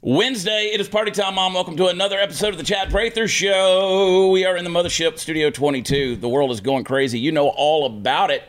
[0.00, 1.52] Wednesday, it is party time, Mom.
[1.52, 4.30] Welcome to another episode of the Chad Prather Show.
[4.30, 6.16] We are in the mothership, Studio 22.
[6.16, 7.18] The world is going crazy.
[7.18, 8.42] You know all about it.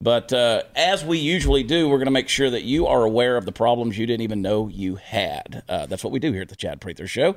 [0.00, 3.36] But uh, as we usually do, we're going to make sure that you are aware
[3.36, 5.64] of the problems you didn't even know you had.
[5.68, 7.34] Uh, that's what we do here at the Chad Prather Show.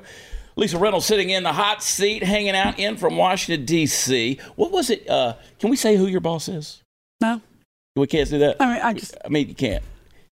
[0.54, 4.38] Lisa Reynolds sitting in the hot seat, hanging out in from Washington, D.C.
[4.54, 5.10] What was it?
[5.10, 6.84] Uh, can we say who your boss is?
[7.20, 7.40] No,
[7.96, 8.56] We can't do that.
[8.60, 9.82] I mean, I just I mean, you can't.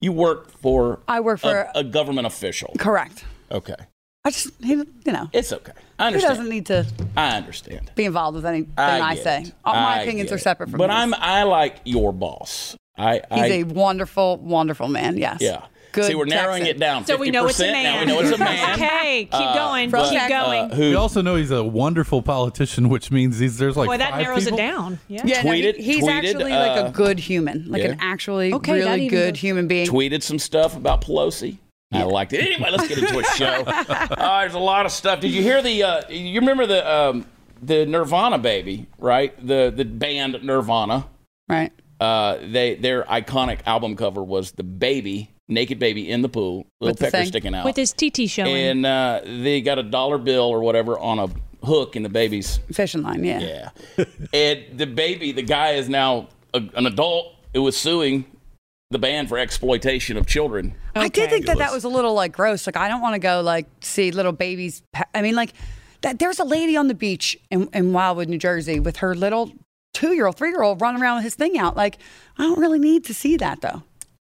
[0.01, 2.75] You work for I work for a, a government official.
[2.79, 3.25] correct.
[3.51, 3.75] Okay.
[4.25, 5.73] I just he, you know It's okay.
[5.99, 6.31] I he understand.
[6.37, 7.91] doesn't need to I understand.
[7.95, 9.43] be involved with anything I, I, say.
[9.43, 9.53] it.
[9.65, 10.99] All my I opinions are separate from But his.
[10.99, 12.77] I'm I like your boss.
[12.97, 15.17] I He's I a wonderful, wonderful man.
[15.17, 15.39] Yes.
[15.41, 15.67] yeah.
[15.93, 16.05] Good.
[16.05, 17.05] See, we're narrowing it down.
[17.07, 17.85] So we know it's a man.
[17.85, 18.75] Now we know it's a man.
[18.75, 19.91] okay, keep Uh, going.
[19.91, 20.71] but, keep uh, going.
[20.71, 23.99] Uh, who We also know he's a wonderful politician, which means he's there's like Boy,
[23.99, 24.59] that five narrows people.
[24.59, 24.99] it down.
[25.09, 25.23] Yeah.
[25.25, 27.91] Yeah, no, he- tweeted- he's tweeted, actually like uh, a good human, like yeah.
[27.91, 29.87] an actually Okay, really good goes- human being.
[29.89, 31.59] tweeted some stuff about Pelosi.
[31.91, 32.41] I liked it.
[32.43, 33.63] Anyway, let's get into a show.
[33.67, 35.21] Uh, there's a lot of stuff.
[35.21, 35.83] Did you hear the?
[35.83, 37.25] Uh, you remember the um,
[37.63, 39.35] the Nirvana baby, right?
[39.47, 41.07] The the band Nirvana.
[41.49, 41.73] Right.
[41.99, 46.93] Uh, they their iconic album cover was the baby, naked baby in the pool, little
[46.93, 47.27] With the pecker thing?
[47.27, 48.55] sticking out, With his TT showing.
[48.57, 51.29] and uh, they got a dollar bill or whatever on a
[51.67, 53.25] hook in the baby's Fishing line.
[53.25, 53.71] Yeah.
[53.99, 54.05] yeah.
[54.33, 58.25] and the baby, the guy is now a, an adult who was suing
[58.91, 60.75] the band for exploitation of children.
[60.95, 61.31] I did Okay.
[61.31, 62.67] think that that was a little like gross.
[62.67, 64.83] Like I don't want to go like see little babies.
[64.93, 65.53] pa- I mean, like
[66.03, 66.19] that.
[66.19, 69.53] There's a lady on the beach in, in Wildwood, New Jersey, with her little
[69.95, 71.77] two year old, three year old running around with his thing out.
[71.77, 71.99] Like
[72.39, 73.83] I don't really need to see that though.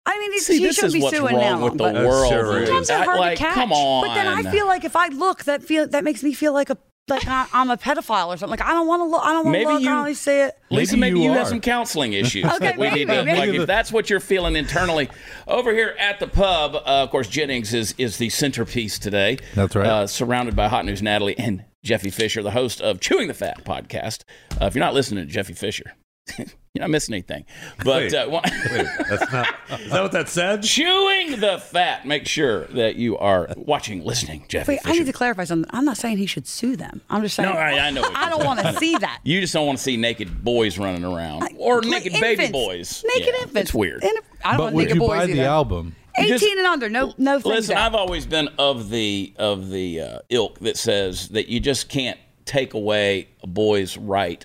[0.08, 1.64] I mean, See, she should is be what's suing wrong now.
[1.64, 2.32] with the but, world.
[2.32, 2.68] sure is.
[2.68, 3.54] Sometimes they're I- hard to catch.
[3.54, 4.06] come on.
[4.06, 6.70] but then I feel like if I look, that feel that makes me feel like
[6.70, 8.58] a like I- I'm a pedophile or something.
[8.58, 9.22] Like I don't want to look.
[9.24, 9.82] I don't want to look.
[9.82, 10.54] you- I don't want see it.
[10.70, 13.24] Lisa, Maybe maybe you, you have some counseling issues Okay, that we need maybe, to
[13.24, 13.52] maybe.
[13.52, 13.60] like.
[13.60, 15.08] If that's what you're feeling internally,
[15.46, 19.38] over here at the pub, uh, of course, Jennings is is the centerpiece today.
[19.54, 19.86] That's right.
[19.86, 23.64] Uh, surrounded by Hot News Natalie and Jeffy Fisher, the host of Chewing the Fat
[23.64, 24.22] podcast.
[24.60, 25.94] Uh, if you're not listening to Jeffy Fisher,
[26.38, 27.44] you're not missing anything.
[27.78, 28.14] But Wait.
[28.14, 29.54] uh, one- Wait, that's not.
[29.80, 30.62] Is that what that said?
[30.64, 32.06] chewing the fat.
[32.06, 34.68] Make sure that you are watching, listening, Jeff.
[34.68, 34.94] Wait, Fisher.
[34.94, 35.70] I need to clarify something.
[35.72, 37.00] I'm not saying he should sue them.
[37.08, 37.48] I'm just saying.
[37.48, 39.20] No, I- I know I don't want to see that.
[39.24, 43.04] you just don't want to see naked boys running around or Like naked baby boys.
[43.06, 43.60] Naked Yeah, infants.
[43.70, 44.02] It's weird.
[44.02, 44.12] And
[44.44, 45.34] I don't But want would naked you boys buy either.
[45.34, 45.96] the album?
[46.18, 46.88] 18 Just- and under.
[46.88, 47.86] No, no things Listen, out.
[47.86, 52.18] I've always been of the of the uh, ilk that says that you just can't
[52.46, 54.44] take away a boy's right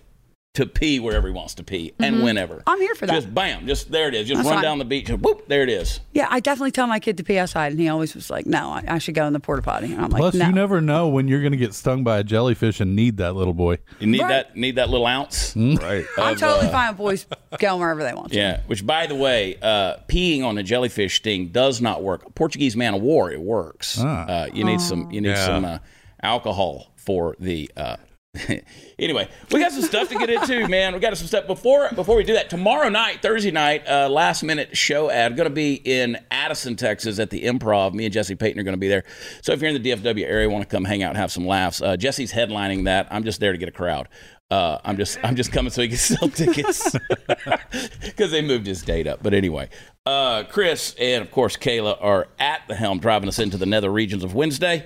[0.53, 2.55] to pee wherever he wants to pee and whenever.
[2.55, 2.69] Mm-hmm.
[2.69, 3.13] I'm here for that.
[3.13, 4.27] Just bam, just there it is.
[4.27, 4.63] Just That's run fine.
[4.63, 6.01] down the beach and whoop, there it is.
[6.11, 8.69] Yeah, I definitely tell my kid to pee outside, and he always was like, "No,
[8.69, 10.81] I, I should go in the porta potty." And I'm like, Plus, "No." you never
[10.81, 13.77] know when you're going to get stung by a jellyfish and need that little boy.
[14.01, 14.27] You need Right.
[14.29, 15.55] that need that little ounce.
[15.55, 16.05] Right.
[16.17, 17.25] I'm totally uh, fine with boys
[17.57, 18.31] going wherever they want.
[18.31, 18.37] To.
[18.37, 22.25] Yeah, which by the way, uh, peeing on a jellyfish sting does not work.
[22.25, 23.99] A Portuguese man of war, it works.
[24.01, 24.25] Ah.
[24.27, 25.45] Uh, you need some you need Yeah.
[25.45, 25.77] some uh,
[26.21, 27.71] alcohol for the.
[27.77, 27.95] Uh,
[28.99, 30.93] anyway, we got some stuff to get into, man.
[30.93, 32.49] We got some stuff before before we do that.
[32.49, 35.35] Tomorrow night, Thursday night, uh, last minute show ad.
[35.35, 37.93] Going to be in Addison, Texas, at the Improv.
[37.93, 39.03] Me and Jesse Payton are going to be there.
[39.41, 41.45] So if you're in the DFW area, want to come hang out and have some
[41.45, 43.07] laughs, uh, Jesse's headlining that.
[43.11, 44.07] I'm just there to get a crowd.
[44.49, 46.95] Uh, I'm just I'm just coming so he can sell tickets
[48.01, 49.21] because they moved his date up.
[49.21, 49.67] But anyway,
[50.05, 53.91] uh, Chris and of course Kayla are at the helm, driving us into the nether
[53.91, 54.85] regions of Wednesday.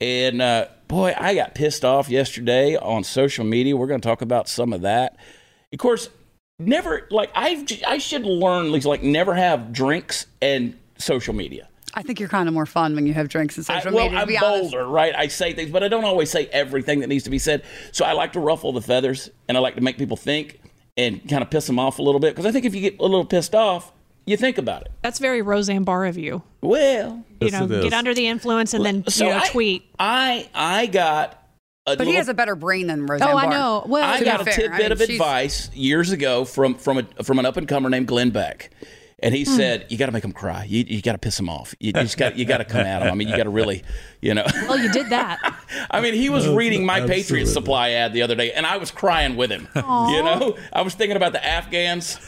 [0.00, 3.76] And uh, boy, I got pissed off yesterday on social media.
[3.76, 5.16] We're going to talk about some of that.
[5.72, 6.08] Of course,
[6.58, 11.68] never like I I should learn like like never have drinks and social media.
[11.96, 14.04] I think you're kind of more fun when you have drinks and I, social well,
[14.04, 14.18] media.
[14.18, 14.72] To I'm be honest.
[14.72, 15.14] bolder, right?
[15.14, 17.64] I say things, but I don't always say everything that needs to be said.
[17.92, 20.60] So I like to ruffle the feathers, and I like to make people think
[20.96, 22.34] and kind of piss them off a little bit.
[22.34, 23.92] Because I think if you get a little pissed off,
[24.26, 24.92] you think about it.
[25.02, 26.42] That's very Roseanne Barr of you.
[26.62, 29.84] Well, You Yes, know, get under the influence and then so you know I, tweet.
[29.98, 31.44] I I got
[31.86, 33.84] a But he has a better brain than Roseanne Oh, I know.
[33.86, 37.22] Well, I got a fair, tidbit I mean, of advice years ago from from a
[37.22, 38.70] from an up and comer named Glenn Beck,
[39.18, 39.50] and he hmm.
[39.50, 40.64] said you got to make him cry.
[40.64, 41.74] You, you got to piss him off.
[41.80, 43.12] You, you just got you got to come at him.
[43.12, 43.82] I mean, you got to really,
[44.22, 44.46] you know.
[44.68, 45.38] well, you did that.
[45.90, 48.90] I mean, he was reading my Patriot Supply ad the other day, and I was
[48.90, 49.68] crying with him.
[49.74, 52.18] You know, I was thinking about the Afghans,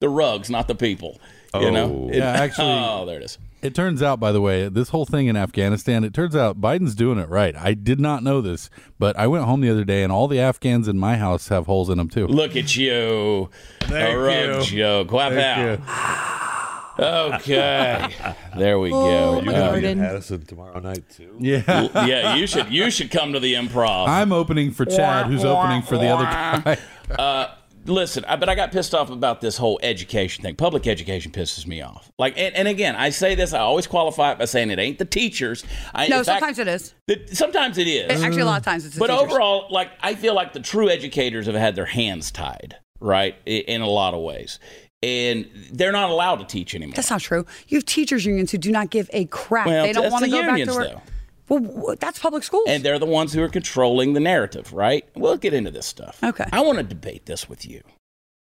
[0.00, 1.20] the rugs, not the people.
[1.54, 2.10] You know, Oh.
[2.12, 3.38] Yeah, actually- oh, there it is.
[3.64, 6.94] It turns out, by the way, this whole thing in Afghanistan, it turns out Biden's
[6.94, 7.56] doing it right.
[7.56, 8.68] I did not know this,
[8.98, 11.64] but I went home the other day and all the Afghans in my house have
[11.64, 12.26] holes in them too.
[12.26, 13.48] Look at you,
[13.80, 14.76] Thank a rug you.
[14.78, 15.12] joke.
[15.12, 16.98] Whap Thank out.
[16.98, 17.04] you.
[17.04, 18.08] Okay,
[18.56, 19.42] there we Oh, go.
[19.42, 19.72] my Uh, God.
[19.72, 20.00] Be in Garden.
[20.04, 21.34] Addison tomorrow night too.
[21.40, 21.88] Yeah.
[22.06, 24.06] yeah, you should you should come to the improv.
[24.08, 27.58] I'm opening for Chad, who's opening for the other guy.
[27.86, 30.56] Listen, I, but I got pissed off about this whole education thing.
[30.56, 32.10] Public education pisses me off.
[32.18, 33.52] Like, and, and again, I say this.
[33.52, 35.64] I always qualify it by saying it ain't the teachers.
[35.94, 37.38] I, No, in fact, sometimes it is.
[37.38, 38.22] sometimes it is.
[38.22, 39.22] Actually, a lot of times it's the But teachers.
[39.32, 43.80] overall, like I feel like the true educators have had their hands tied, right, in
[43.82, 44.58] a lot of ways,
[45.02, 46.94] and they're not allowed to teach anymore.
[46.96, 47.44] That's not true.
[47.68, 49.66] You have teachers unions who do not give a crap.
[49.66, 50.88] Well, they don't want to the go back to work.
[50.88, 51.02] though.
[51.58, 52.66] Well, that's public schools.
[52.68, 55.04] and they're the ones who are controlling the narrative, right?
[55.14, 56.18] We'll get into this stuff.
[56.22, 56.46] Okay.
[56.52, 57.82] I want to debate this with you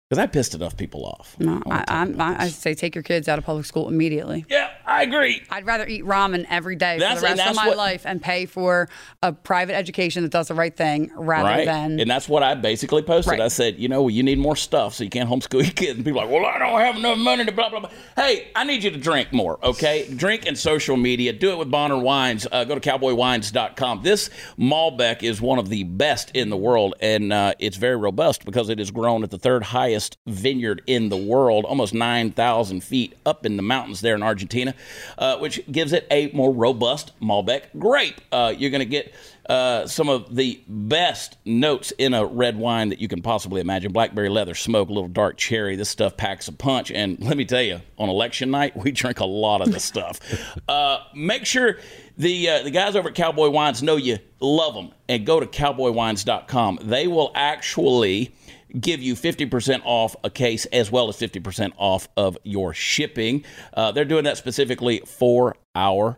[0.09, 1.35] because I pissed enough people off.
[1.39, 4.45] no, I, I, I, I say take your kids out of public school immediately.
[4.49, 5.41] yeah, I agree.
[5.51, 8.21] I'd rather eat ramen every day That's- for the rest of my what- life and
[8.21, 8.89] pay for
[9.21, 11.65] a private education that does the right thing rather Right.
[11.65, 12.00] than.
[12.00, 13.31] and that's what I basically posted.
[13.31, 13.41] Right.
[13.41, 15.97] I said, you know, you need more stuff so you can't homeschool your kids.
[15.97, 17.89] And people are like, well, I don't have enough money to blah, blah, blah.
[18.15, 20.07] Hey, I need you to drink more, okay?
[20.15, 21.33] Drink and social media.
[21.33, 22.47] Do it with Bonner Wines.
[22.51, 24.01] Uh, go to cowboywines.com.
[24.03, 28.45] This Malbec is one of the best in the world, and uh, it's very robust
[28.45, 33.15] because it is grown at the third highest vineyard in the world, almost 9,000 feet
[33.25, 34.74] up in the mountains there in Argentina,
[35.17, 38.19] uh, which gives it a more robust Malbec grape.
[38.31, 39.13] Uh, you're going to get
[39.49, 43.91] uh, some of the best notes in a red wine that you can possibly imagine.
[43.91, 45.75] Blackberry leather smoke, a little dark cherry.
[45.75, 46.91] This stuff packs a punch.
[46.91, 50.19] And let me tell you, on election night, we drink a lot of this stuff.
[50.67, 51.77] Uh, make sure
[52.17, 55.45] the uh, the guys over at Cowboy Wines know you love them and go to
[55.47, 56.79] cowboywines.com.
[56.83, 58.35] They will actually
[58.80, 63.44] give you 50% off a case as well as 50% off of your shipping.
[63.74, 66.18] Uh, they're doing that specifically for our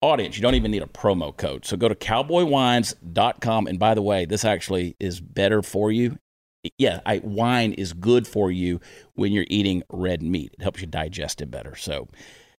[0.00, 0.36] audience.
[0.36, 1.64] You don't even need a promo code.
[1.64, 3.66] So go to cowboywines.com.
[3.66, 6.18] And by the way, this actually is better for you.
[6.78, 8.80] Yeah, I, wine is good for you
[9.14, 10.54] when you're eating red meat.
[10.58, 11.76] It helps you digest it better.
[11.76, 12.08] So,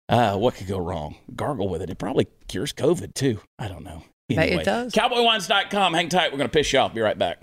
[0.08, 1.16] uh, what could go wrong?
[1.36, 1.90] Gargle with it.
[1.90, 3.40] It probably cures COVID too.
[3.58, 4.04] I don't know.
[4.30, 4.94] Bet it does.
[4.94, 5.94] Cowboywines.com.
[5.94, 6.32] Hang tight.
[6.32, 6.94] We're going to piss you off.
[6.94, 7.42] Be right back.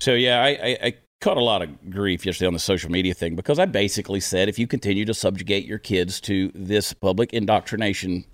[0.00, 3.12] So yeah, I, I, I caught a lot of grief yesterday on the social media
[3.12, 7.34] thing because I basically said if you continue to subjugate your kids to this public
[7.34, 8.24] indoctrination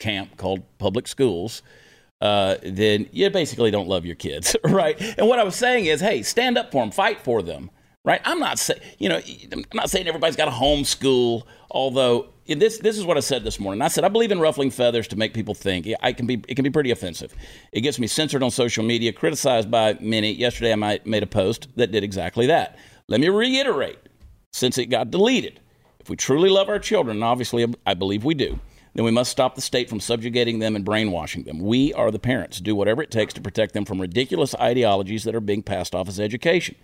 [0.00, 1.62] camp called public schools,
[2.20, 5.00] uh, then you basically don't love your kids, right?
[5.18, 7.70] And what I was saying is, hey, stand up for them, fight for them,
[8.04, 8.20] right?
[8.24, 9.20] I'm not saying, you know,
[9.52, 13.58] I'm not saying everybody's got to homeschool, although this this is what I said this
[13.58, 13.80] morning.
[13.80, 15.88] I said I believe in ruffling feathers to make people think.
[16.02, 17.34] I can be it can be pretty offensive.
[17.72, 20.32] It gets me censored on social media, criticized by many.
[20.32, 22.78] Yesterday I made a post that did exactly that.
[23.08, 23.98] Let me reiterate,
[24.52, 25.60] since it got deleted,
[26.00, 28.60] if we truly love our children, and obviously I believe we do,
[28.94, 31.58] then we must stop the state from subjugating them and brainwashing them.
[31.58, 32.60] We are the parents.
[32.60, 36.08] Do whatever it takes to protect them from ridiculous ideologies that are being passed off
[36.08, 36.76] as education.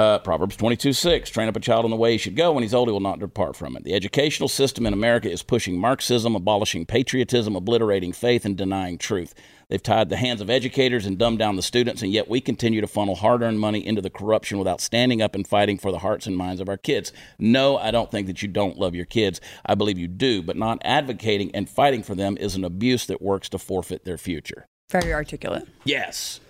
[0.00, 2.52] Uh, Proverbs 22 6, train up a child in the way he should go.
[2.52, 3.84] When he's old, he will not depart from it.
[3.84, 9.34] The educational system in America is pushing Marxism, abolishing patriotism, obliterating faith, and denying truth.
[9.68, 12.80] They've tied the hands of educators and dumbed down the students, and yet we continue
[12.80, 15.98] to funnel hard earned money into the corruption without standing up and fighting for the
[15.98, 17.12] hearts and minds of our kids.
[17.38, 19.38] No, I don't think that you don't love your kids.
[19.66, 23.20] I believe you do, but not advocating and fighting for them is an abuse that
[23.20, 24.66] works to forfeit their future.
[24.90, 25.68] Very articulate.
[25.84, 26.40] Yes.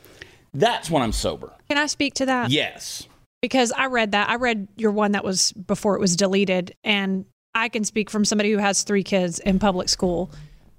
[0.55, 1.53] That's when I'm sober.
[1.69, 2.51] Can I speak to that?
[2.51, 3.09] Yes.
[3.43, 4.29] Because I read that.
[4.29, 6.75] I read your one that was before it was deleted.
[6.85, 10.31] And I can speak from somebody who has three kids in public school.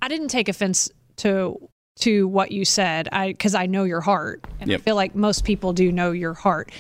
[0.02, 1.58] I didn't take offense to
[2.00, 4.46] to what you said I because I know your heart.
[4.60, 4.80] And Yep.
[4.80, 6.72] I feel like most people do know your heart.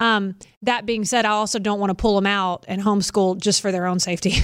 [0.00, 3.62] Um, that being said, I also don't want to pull them out and homeschool just
[3.62, 4.34] for their own safety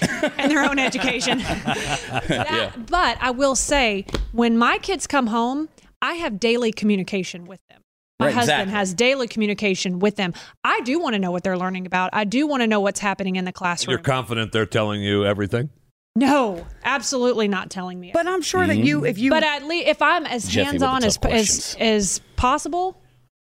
[0.38, 1.38] and their own education.
[2.28, 5.68] That- But I will say, when my kids come home,
[6.00, 7.82] I have daily communication with them.
[8.20, 8.74] My Right, husband exactly.
[8.74, 10.34] has daily communication with them.
[10.62, 12.10] I do want to know what they're learning about.
[12.12, 13.92] I do want to know what's happening in the classroom.
[13.92, 15.70] You're confident they're telling you everything?
[16.16, 18.10] no, absolutely not telling me.
[18.12, 18.84] But I'm sure that mm-hmm.
[18.84, 22.20] you, if you, But at least if I'm as Jeffy hands on as, as as
[22.36, 23.00] possible,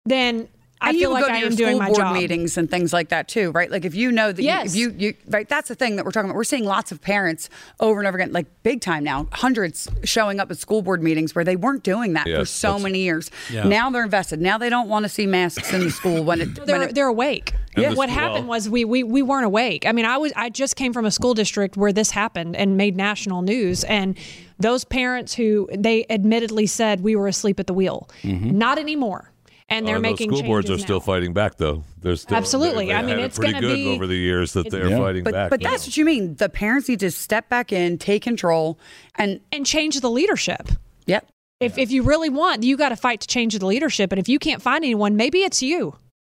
[0.04, 0.48] then
[0.82, 2.14] I and feel like I am school doing my board job.
[2.14, 3.70] meetings and things like that too, right?
[3.70, 4.70] Like if you know that, you- Yes.
[4.72, 6.36] if you, you, right, that's the thing that we're talking about.
[6.36, 7.48] We're seeing lots of parents
[7.80, 11.34] over and over again, like big time now, hundreds showing up at school board meetings
[11.34, 13.30] where they weren't doing that for so many years.
[13.50, 13.64] Yeah.
[13.64, 14.40] Now they're invested.
[14.40, 16.66] Now they don't want to see masks in the school when it.
[16.66, 17.54] they're it they're awake.
[17.76, 17.90] Yeah.
[17.90, 19.86] What Well- happened was we, we we weren't awake.
[19.86, 22.76] I mean, I was I just came from a school district where this happened and
[22.76, 24.18] made national news, and
[24.58, 29.31] those parents who they admittedly said we were asleep at the wheel, not anymore,
[29.72, 31.82] and they're Uh, those making school boards are changes still fighting back, though.
[32.00, 32.86] They're still Absolutely.
[32.86, 34.70] They, they I mean, had it it's pretty gonna good be- over the years that
[34.70, 34.98] they're Yeah.
[34.98, 35.50] fighting but back.
[35.50, 36.34] but that's what you mean.
[36.36, 38.78] The parents need to step back in, take control,
[39.16, 40.68] and and change the leadership.
[41.06, 41.26] yep.
[41.60, 44.28] If if you really want, you got to fight to change the leadership, and if
[44.28, 45.94] you can't find anyone, maybe it's you.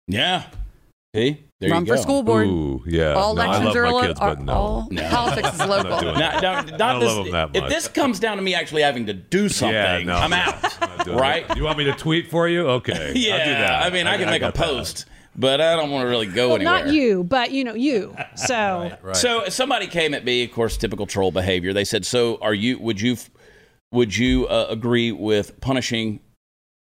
[0.08, 0.44] Yeah.
[1.14, 1.38] See?
[1.62, 2.02] There Run you for go.
[2.02, 2.46] school board.
[2.48, 3.12] Ooh, yeah.
[3.14, 4.52] All no, elections are, my lo- kids, are no.
[4.52, 6.00] all politics is local.
[6.00, 8.54] doing Now, now, not I this, love 'em that if this comes down to me
[8.54, 10.14] actually having to do something, Yeah, no.
[10.16, 10.60] I'm out.
[10.80, 11.48] Not doing right?
[11.48, 11.56] it.
[11.56, 12.66] You want me to tweet for you?
[12.68, 13.12] Okay.
[13.14, 13.34] Yeah.
[13.36, 13.82] I'll do that.
[13.86, 14.64] I mean, I, can make a got that.
[14.66, 16.84] post, but I don't want to really go Well, anywhere.
[16.84, 18.16] not you, but you know you.
[18.34, 21.72] So So somebody came at me, of course, typical troll behavior.
[21.72, 22.78] They said, "So are you?
[22.80, 23.16] Would you?
[23.92, 26.18] Would you uh, agree with punishing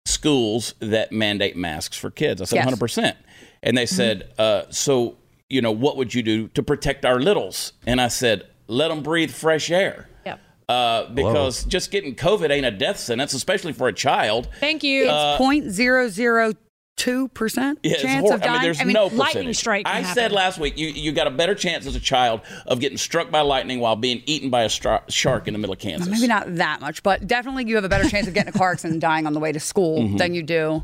[0.06, 2.64] schools that mandate masks for kids?" I said, Yes.
[2.66, 3.16] "100 percent."
[3.62, 5.16] And they said, uh, "So
[5.50, 9.02] you know, what would you do to protect our littles?" And I said, "Let them
[9.02, 10.40] breathe fresh air." Yep.
[10.68, 14.48] Uh, because just getting COVID ain't a death sentence, especially for a child.
[14.60, 15.04] thank you.
[15.08, 16.52] It's point zero zero
[16.96, 18.50] two percent Yeah, chance hor- of dying.
[18.50, 19.56] I mean, there's no lightning percentage.
[19.56, 20.14] strike can I happen.
[20.14, 23.30] said last week you, you got a better chance as a child of getting struck
[23.30, 26.08] by lightning while being eaten by a stra- shark in the middle of Kansas.
[26.08, 28.72] Maybe not that much, but definitely you have a better chance of getting a car
[28.72, 30.16] accident and dying on the way to school Mm-hmm.
[30.16, 30.82] than you do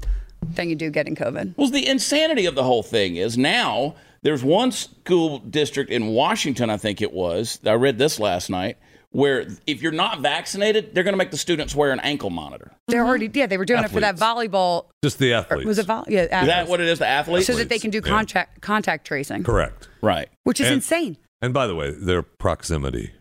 [0.55, 1.55] than you do getting COVID.
[1.57, 6.71] Well, the insanity of the whole thing is now there's one school district in Washington,
[6.71, 7.59] I think it was.
[7.67, 8.79] I read this last night,
[9.11, 12.73] where if you're not vaccinated, they're going to make the students wear an ankle monitor.
[12.89, 14.87] They're already yeah, they were doing it for that volleyball.
[15.03, 15.67] Just the athletes.
[15.67, 16.23] Was it vol- yeah?
[16.43, 16.99] Is that what it is?
[16.99, 18.11] The athletes, so that they can do Yeah.
[18.11, 19.89] contact contact tracing, Correct.
[20.03, 20.29] right?
[20.45, 21.17] which is And- insane.
[21.43, 23.13] And by the way, they're proximity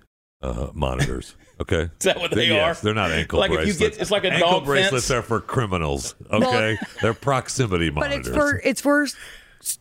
[0.42, 1.36] uh, monitors.
[1.62, 1.84] Okay.
[1.84, 2.84] Is that what they yes, are?
[2.86, 3.96] They're not ankle Like if you bracelets.
[3.98, 5.12] get- it's like a ankle dog bracelets fence.
[5.20, 6.16] are for criminals.
[6.32, 6.78] Okay.
[7.02, 8.28] they're proximity But monitors.
[8.28, 9.08] it's for it's for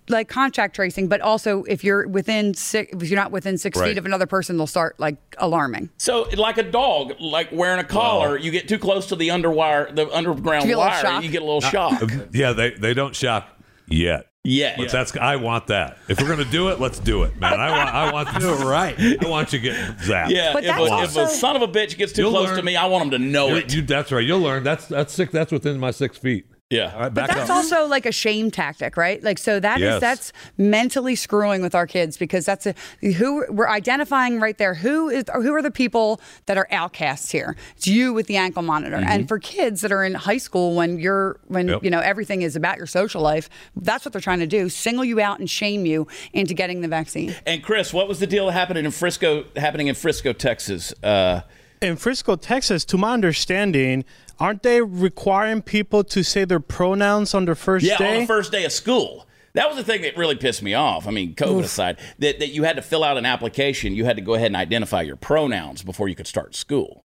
[0.08, 3.88] like contact tracing, but also if you're within six, if you're not within six Right.
[3.88, 5.90] feet of another person, they'll start like alarming.
[5.96, 9.92] So, like a dog, like wearing a collar, you get too close to the underwire,
[9.92, 12.00] the underground You get a little wire, you get a little shock.
[12.32, 13.48] yeah, they they don't shock
[13.88, 14.26] yet.
[14.44, 15.98] Yeah, But that's I want that.
[16.08, 17.60] If we're gonna do it, let's do it, man.
[17.60, 18.96] I want I want to do it right.
[19.24, 20.30] I want you getting zapped.
[20.30, 20.52] yeah.
[20.52, 22.62] But If a, that's if a son of a bitch gets too You'll close to
[22.62, 23.72] me, I want him to know You- it.
[23.72, 24.24] you- that's right.
[24.26, 24.64] You'll learn.
[24.64, 25.32] That's that's six.
[25.32, 26.46] That's within my six feet.
[26.72, 26.92] Yeah.
[26.94, 27.56] All right, But that's up.
[27.56, 29.22] also like a shame tactic, right?
[29.22, 30.00] Like so that is Yes.
[30.00, 32.74] that's mentally screwing with our kids because that's a
[33.18, 34.74] who we're identifying right there.
[34.74, 37.56] Who is who are the people that are outcasts here?
[37.76, 38.96] It's you with the ankle monitor.
[38.96, 41.84] And for kids that are in high school when you're when Yep.
[41.84, 45.04] you know everything is about your social life, that's what they're trying to do, single
[45.04, 47.34] you out and shame you into getting the vaccine.
[47.46, 49.44] And Chris, what was the deal happening in Frisco?
[49.56, 50.92] Happening in Frisco, Texas?
[51.02, 51.42] Uh,
[51.80, 54.04] in Frisco, Texas, to my understanding,
[54.42, 58.14] aren't they requiring people to say their pronouns on their first yeah, day?
[58.14, 59.28] on the first day of school.
[59.54, 61.06] That was the thing that really pissed me off.
[61.06, 63.94] I mean, COVID aside, that, that you had to fill out an application.
[63.94, 67.04] You had to go ahead and identify your pronouns before you could start school.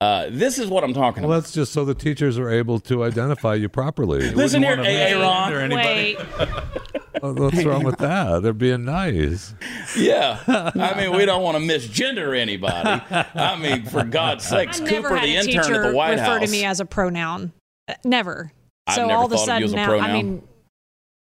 [0.00, 1.28] Uh, this is what I'm talking about.
[1.28, 1.44] Well, about.
[1.44, 4.32] that's just so the teachers are able to identify you properly.
[4.32, 5.52] Listen here, wanna AA Ron.
[5.52, 6.16] or anybody.
[6.16, 6.48] Wait,
[7.36, 8.42] What's wrong with that?
[8.42, 9.54] They're being nice.
[9.96, 10.40] Yeah.
[10.74, 13.00] I mean, we don't want to misgender anybody.
[13.34, 16.46] I mean, for God's sakes, Cooper, the intern at the White refer House.
[16.46, 17.52] to me as a pronoun.
[17.86, 18.50] Uh, Never.
[18.88, 19.98] I've so never all of a of sudden a now.
[20.00, 20.42] I mean,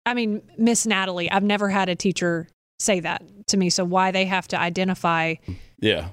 [0.05, 1.31] I mean, Miss Natalie.
[1.31, 2.47] I've never had a teacher
[2.79, 3.71] say that to me.
[3.71, 5.37] So why they have to identify?
[5.79, 6.09] yeah.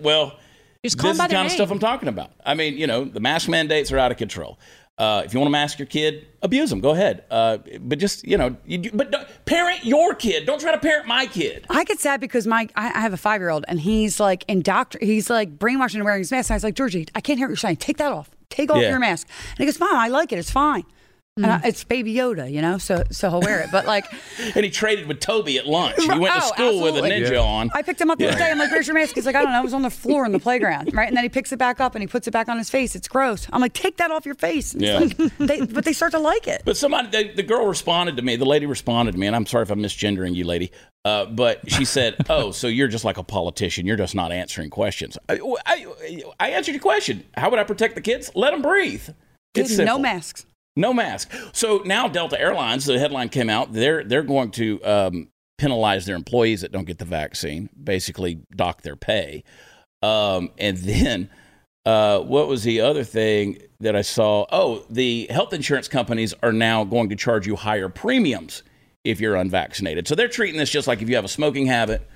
[0.00, 0.36] well,
[0.84, 2.32] Just call this is the kind of stuff I'm talking about.
[2.44, 4.58] I mean, you know, the mask mandates are out of control.
[4.98, 6.80] Uh, if you want to mask your kid, abuse them.
[6.80, 7.24] Go ahead.
[7.30, 9.14] Uh, but just you know, you, but
[9.46, 10.44] parent your kid.
[10.44, 11.66] Don't try to parent my kid.
[11.70, 14.44] I get sad because my I, I have a five year old and he's like
[14.48, 16.50] indoctr he's like brainwashing and wearing his mask.
[16.50, 17.76] And I was like, Georgie, I can't hear what you're saying.
[17.76, 18.28] Take that off.
[18.50, 18.90] Take off Yeah.
[18.90, 19.28] your mask.
[19.50, 20.38] And he goes, Mom, I like it.
[20.38, 20.84] It's fine.
[21.44, 23.70] And I, it's Baby Yoda, you know, so so he'll wear it.
[23.70, 24.04] But like,
[24.54, 25.96] And he traded with Toby at lunch.
[26.00, 27.38] He went to Oh, school with a ninja Yeah.
[27.40, 27.70] on.
[27.74, 28.50] I picked him up the other day.
[28.50, 29.60] I'm like, "Where's your mask?" He's like, "I don't know.
[29.60, 31.80] It was on the floor in the playground, right?" And then he picks it back
[31.80, 32.94] up and he puts it back on his face.
[32.96, 33.46] It's gross.
[33.52, 34.98] I'm like, "Take that off your face." And Yeah.
[34.98, 36.62] like, they, but they start to like it.
[36.64, 38.36] But somebody, the, the girl responded to me.
[38.36, 40.70] The lady responded to me, and I'm sorry if I'm misgendering you, lady.
[41.04, 43.86] Uh, but she said, "Oh, so you're just like a politician.
[43.86, 47.24] You're just not answering questions." I, I, I answered your question.
[47.36, 48.30] How would I protect the kids?
[48.34, 49.08] Let them breathe.
[49.54, 50.44] It's no masks.
[50.78, 51.32] No mask.
[51.52, 53.72] So now Delta Airlines, the headline came out.
[53.72, 57.68] They're they're going to um, penalize their employees that don't get the vaccine.
[57.82, 59.42] Basically, dock their pay.
[60.02, 61.30] Um, and then
[61.84, 64.46] uh, what was the other thing that I saw?
[64.52, 68.62] Oh, the health insurance companies are now going to charge you higher premiums
[69.04, 70.06] if you're unvaccinated.
[70.06, 72.08] So they're treating this just like if you have a smoking habit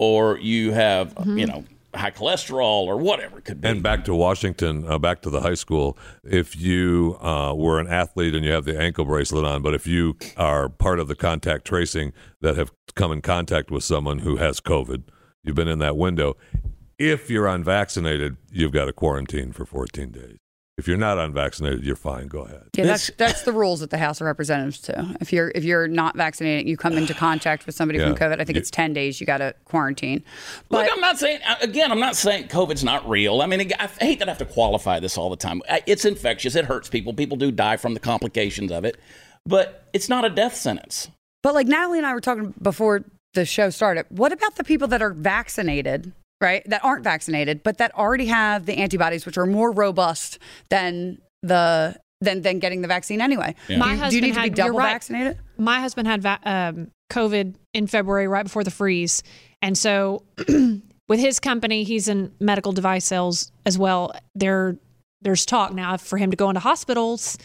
[0.00, 1.64] or you have you know
[1.94, 3.68] high cholesterol or whatever it could be.
[3.68, 5.96] And back to Washington, uh, back to the high school.
[6.22, 9.86] If you uh, were an athlete and you have the ankle bracelet on, but if
[9.86, 14.36] you are part of the contact tracing that have come in contact with someone who
[14.36, 15.04] has COVID,
[15.42, 16.36] you've been in that window.
[16.98, 20.38] If you're unvaccinated, you've got to quarantine for 14 days.
[20.78, 22.28] If you're not unvaccinated, you're fine.
[22.28, 22.62] Go ahead.
[22.76, 24.94] Yeah, that's that's the rules at the House of Representatives too.
[25.20, 28.40] If you're if you're not vaccinated, you come into contact with somebody from COVID.
[28.40, 29.20] I think You- it's ten days.
[29.20, 30.22] You got to quarantine.
[30.68, 31.90] But Look, I'm not saying uh, again.
[31.90, 33.42] I'm not saying COVID's not real.
[33.42, 35.62] I mean, I hate that I have to qualify this all the time.
[35.86, 36.54] It's infectious.
[36.54, 37.12] It hurts people.
[37.12, 38.96] People do die from the complications of it,
[39.44, 41.08] but it's not a death sentence.
[41.42, 43.04] But like Natalie and I were talking before
[43.34, 44.06] the show started.
[44.10, 46.62] What about the people that are vaccinated, right?
[46.66, 51.96] That aren't vaccinated, but that already have the antibodies, which are more robust than the
[52.20, 53.54] than than getting the vaccine anyway.
[53.68, 53.78] Yeah.
[53.78, 54.92] My do, husband do you need to had be double right.
[54.92, 55.38] vaccinated?
[55.56, 59.22] My husband had va- um, COVID in February, right before the freeze,
[59.62, 60.22] and so
[61.08, 64.12] with his company, he's in medical device sales as well.
[64.34, 64.76] There,
[65.22, 67.38] there's talk now for him to go into hospitals.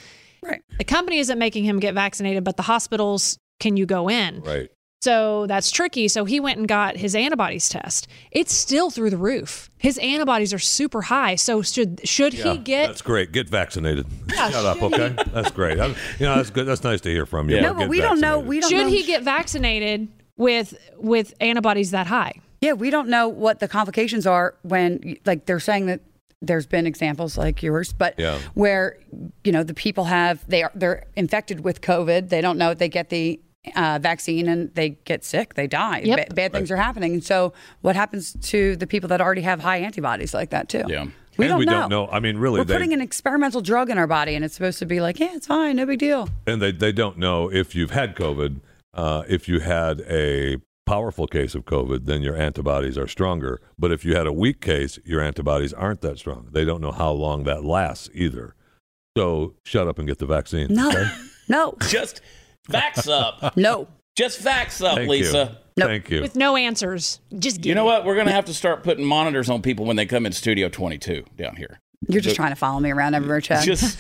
[0.44, 0.62] Right.
[0.78, 4.42] The company isn't making him get vaccinated, but the hospitals can you go in?
[4.42, 4.70] Right.
[5.04, 6.08] So that's tricky.
[6.08, 8.08] So he went and got his antibodies test.
[8.32, 9.70] It's still through the roof.
[9.78, 11.36] His antibodies are super high.
[11.36, 13.34] So should should he get That's great.
[13.34, 14.06] Get vaccinated.
[14.34, 15.14] Shut up, okay?
[15.34, 15.78] That's great.
[15.78, 15.96] I, you
[16.26, 16.66] know, that's good.
[16.66, 17.58] That's nice to hear from you.
[17.58, 17.64] Yeah.
[17.64, 18.40] No, but Get we don't know.
[18.40, 18.88] We don't should know.
[18.88, 20.08] he get vaccinated
[20.38, 22.40] with with antibodies that high?
[22.62, 26.00] Yeah, we don't know what the complications are when, like, they're saying that
[26.42, 28.40] there's been examples like yours, but Yeah.
[28.54, 29.00] where
[29.44, 32.30] you know the people have they are they're infected with COVID.
[32.30, 33.42] They don't know if they get the
[33.76, 35.54] uh, vaccine and they get sick.
[35.54, 36.02] They die.
[36.04, 36.30] Yep.
[36.30, 37.14] Ba- bad things are happening.
[37.14, 40.84] And so, what happens to the people that already have high antibodies like that too?
[40.88, 41.08] Yeah.
[41.38, 41.82] we don't we know.
[41.82, 42.08] don't know.
[42.08, 44.80] I mean, really, We're they, putting an experimental drug in our body, and it's supposed
[44.80, 46.30] to be like, yeah, it's fine, no big deal.
[46.46, 48.60] and they, they don't know if you've had COVID.
[48.94, 53.62] Uh, if you had a powerful case of COVID, then your antibodies are stronger.
[53.80, 56.50] But if you had a weak case, your antibodies aren't that strong.
[56.52, 58.54] They don't know how long that lasts either.
[59.18, 60.68] So shut up and get the vaccine.
[60.74, 61.06] No, okay?
[61.48, 62.22] no, Just
[62.70, 63.56] vax up.
[63.58, 63.88] no.
[64.16, 65.52] Just vax up, Thank Lisa.
[65.52, 65.58] you.
[65.76, 65.88] No.
[65.88, 66.22] Thank you.
[66.22, 67.20] With no answers.
[67.40, 67.86] Just get You know it.
[67.86, 68.06] what?
[68.06, 70.70] We're going to have to start putting monitors on people when they come in Studio
[70.70, 71.80] 22 down here.
[72.08, 73.64] You're just trying to follow me around everywhere, Chad.
[73.64, 74.00] Just,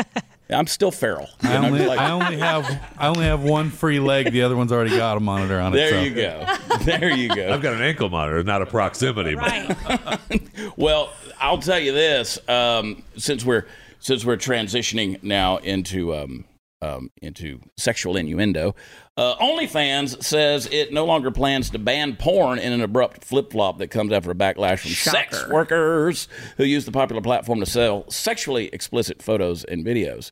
[0.50, 1.28] I'm still feral.
[1.42, 2.64] I only, like, I only have
[2.98, 4.30] I only have one free leg.
[4.32, 5.76] The other one's already got a monitor on it.
[5.76, 6.00] there so.
[6.00, 6.46] you go.
[6.84, 7.50] There you go.
[7.52, 9.34] I've got an ankle monitor, not a proximity.
[9.34, 9.76] Right.
[10.76, 13.64] Well, I'll tell you this: um, since we're
[14.00, 16.44] since we're transitioning now into um,
[16.82, 18.74] um, into sexual innuendo,
[19.16, 23.78] uh, OnlyFans says it no longer plans to ban porn in an abrupt flip flop
[23.78, 28.08] that comes after a backlash from sex workers who use the popular platform to sell
[28.10, 30.30] sexually explicit photos and videos.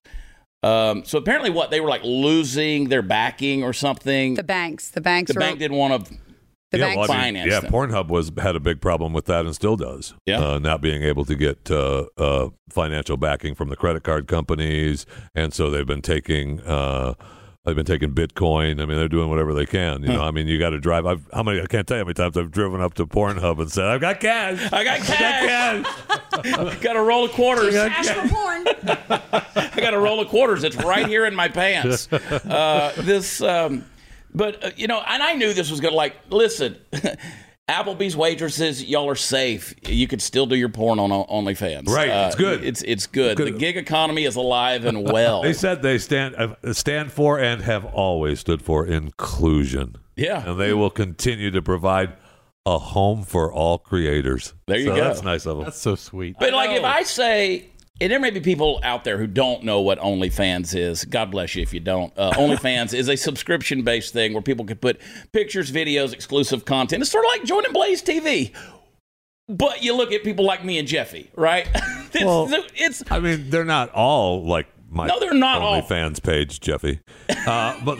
[0.62, 4.34] Um, so apparently, what they were like losing their backing or something.
[4.34, 6.14] the banks, the banks, the are, bank didn't want to.
[6.76, 7.08] The yeah, banks.
[7.08, 7.60] well, I mean, finance yeah.
[7.60, 7.72] them.
[7.72, 10.14] Pornhub was had a big problem with that and still does.
[10.26, 10.40] Yeah.
[10.40, 15.06] uh, not being able to get uh, uh, financial backing from the credit card companies,
[15.34, 16.60] and so they've been taking.
[16.60, 17.14] Uh,
[17.66, 18.80] They've been taking Bitcoin.
[18.80, 20.04] I mean, they're doing whatever they can.
[20.04, 21.04] You know, I mean, you got to drive.
[21.04, 21.60] I've, how many?
[21.60, 24.00] I can't tell you how many times I've driven up to Pornhub and said, "I've
[24.00, 24.72] got cash.
[24.72, 25.84] I got cash.
[26.32, 27.74] I got a roll of quarters.
[27.74, 28.66] Cash for porn.
[29.56, 30.62] I got a roll of quarters.
[30.62, 32.08] It's right here in my pants.
[32.46, 33.84] Uh, this, um,
[34.36, 36.14] but uh, you know, and I knew this was gonna like.
[36.30, 36.76] Listen,
[37.68, 39.74] Applebee's waitresses, y'all are safe.
[39.88, 41.88] You could still do your porn on OnlyFans.
[41.88, 42.62] Right, Uh, it's good.
[42.62, 43.36] It's it's good.
[43.36, 43.54] Good.
[43.54, 45.42] The gig economy is alive and well.
[45.46, 49.96] They said they stand uh, stand for and have always stood for inclusion.
[50.14, 50.48] Yeah.
[50.48, 52.12] and they will continue to provide
[52.64, 54.54] a home for all creators.
[54.66, 55.04] There you So go.
[55.04, 55.64] That's nice of them.
[55.64, 56.36] That's so sweet.
[56.38, 57.70] But like, if I say,
[58.00, 61.04] and there may be people out there who don't know what OnlyFans is.
[61.04, 62.12] God bless you if you don't.
[62.16, 65.00] Uh, OnlyFans is a subscription-based thing where people can put
[65.32, 67.02] pictures, videos, exclusive content.
[67.02, 68.52] It's sort of like joining Blaze TV.
[69.48, 71.68] But you look at people like me and Jeffy, right?
[72.12, 75.80] it's, Well, it's I mean, they're not all like my No, they're not all.
[75.82, 77.00] OnlyFans page, Jeffy.
[77.46, 77.98] Uh, but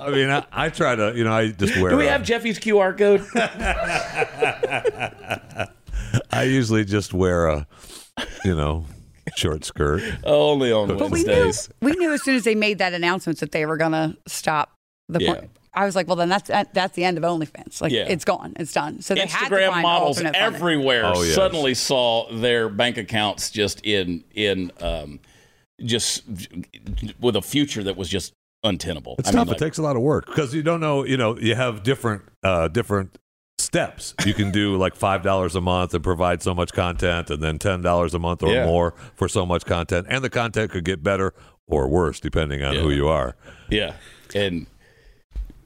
[0.00, 1.90] I mean, I, I try to, you know, I just wear.
[1.90, 3.20] do we a- have Jeffy's QR code?
[6.36, 7.66] I usually just wear a,
[8.44, 8.84] you know,
[9.36, 10.02] short skirt.
[10.24, 11.68] Only on But we knew, Wednesdays.
[11.80, 14.72] we knew as soon as they made that announcement that they were going to stop
[15.08, 15.34] the Yeah.
[15.34, 15.48] porn.
[15.74, 17.82] I was like, well, then that's that's the end of OnlyFans.
[17.82, 18.06] Like, Yeah.
[18.08, 18.54] it's gone.
[18.56, 19.02] It's done.
[19.02, 21.34] So they had to Instagram find models alternate everywhere Oh, yes.
[21.34, 25.20] suddenly saw their bank accounts just in in um,
[25.84, 26.22] just
[27.20, 28.32] with a future that was just
[28.64, 29.16] untenable.
[29.18, 31.04] It's I mean, like- it takes a lot of work because you don't know.
[31.04, 33.18] You know, you have different uh, different
[33.76, 34.14] steps.
[34.24, 37.58] You can do like five dollars a month and provide so much content, and then
[37.58, 38.64] ten dollars a month or Yeah.
[38.64, 41.34] more for so much content, and the content could get better
[41.66, 43.36] or worse depending on who you are.
[43.68, 43.92] yeah,
[44.34, 44.66] and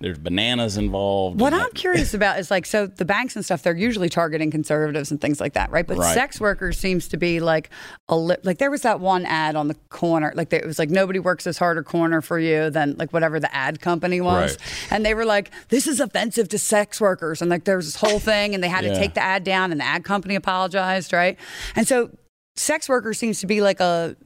[0.00, 1.38] there's bananas involved.
[1.40, 5.10] What I'm curious about is like, so the banks and stuff, they're usually targeting conservatives
[5.10, 5.86] and things like that, right?
[5.86, 6.14] But Right.
[6.14, 7.68] sex workers seems to be like
[8.08, 10.88] a li- like there was that one ad on the corner, like it was like
[10.88, 14.52] nobody works as hard a corner for you than like whatever the ad company was,
[14.58, 14.92] Right.
[14.92, 17.96] and they were like, this is offensive to sex workers, and like there was this
[17.96, 18.94] whole thing, and they had Yeah.
[18.94, 21.36] to take the ad down, and the ad company apologized, right?
[21.76, 22.10] And so
[22.56, 24.16] sex worker seems to be like a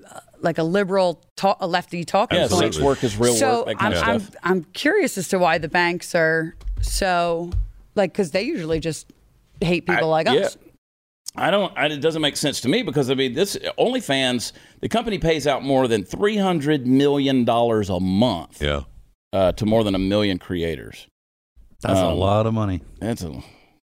[0.45, 2.75] like a liberal, ta- a lefty talking yeah, point.
[2.75, 3.67] sex work is real so work.
[3.67, 4.29] That kind I'm, I'm.
[4.43, 7.51] I'm curious as to why the banks are so
[7.97, 9.11] like because they usually just
[9.61, 10.43] hate people like yeah.
[10.47, 10.57] us.
[11.37, 11.77] I don't.
[11.77, 15.47] I, it doesn't make sense to me because I mean, this OnlyFans, the company pays
[15.49, 18.83] out more than three hundred million dollars a month Yeah,
[19.33, 21.09] uh, to more than a million creators.
[21.81, 22.83] That's a Um, lot of money.
[23.01, 23.43] That's a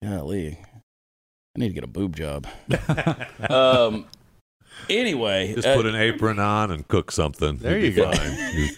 [0.03, 0.59] golly.
[1.55, 2.45] I need to get a boob job.
[3.49, 4.05] um.
[4.89, 7.57] Anyway, Just uh, put an apron on and cook something.
[7.57, 8.11] There You'd you go.
[8.11, 8.53] fine.
[8.55, 8.69] You-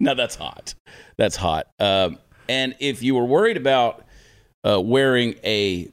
[0.00, 0.74] no, that's hot.
[1.16, 1.66] That's hot.
[1.80, 4.04] Um, and if you were worried about
[4.64, 5.88] uh, wearing a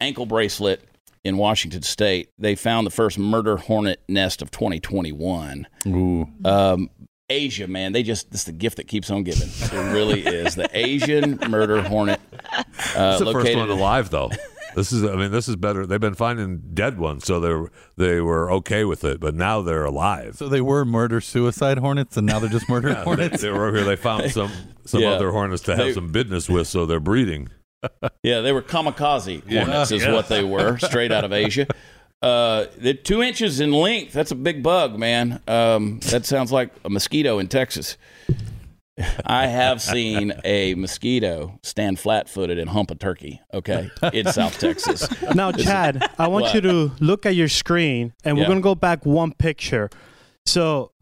[0.00, 0.82] ankle bracelet
[1.24, 5.66] in Washington State, they found the first murder hornet nest of 2021.
[5.88, 6.28] Ooh.
[6.44, 6.90] Um,
[7.28, 9.48] Asia, man, they just this is the gift that keeps on giving.
[9.48, 12.20] It really is the Asian murder hornet.
[12.96, 14.30] Uh, It's the first one alive, though.
[14.74, 15.86] This is, I mean, this is better.
[15.86, 19.62] They've been finding dead ones, so they were they were okay with it, but now
[19.62, 20.36] they're alive.
[20.36, 23.42] So they were murder suicide hornets, and now they're just murder they, hornets.
[23.42, 23.86] they were over here.
[23.86, 24.50] They found some
[24.84, 25.10] some Yeah.
[25.10, 27.48] other hornets to have They- some business with, so they're breeding.
[28.22, 29.64] Yeah, they were kamikaze Yeah.
[29.64, 30.12] hornets, is Yeah.
[30.12, 31.66] what they were, straight out of Asia.
[32.22, 34.12] Uh, they're two inches in length.
[34.12, 35.40] That's a big bug, man.
[35.48, 37.96] Um, that sounds like a mosquito in Texas.
[39.24, 44.58] I have seen a mosquito stand flat footed and hump a turkey, okay, in South
[44.58, 45.08] Texas.
[45.34, 46.54] Now, Chad, I want What?
[46.54, 48.48] you to look at your screen, and we're Yeah.
[48.48, 49.90] gonna go back one picture.
[50.46, 50.92] So,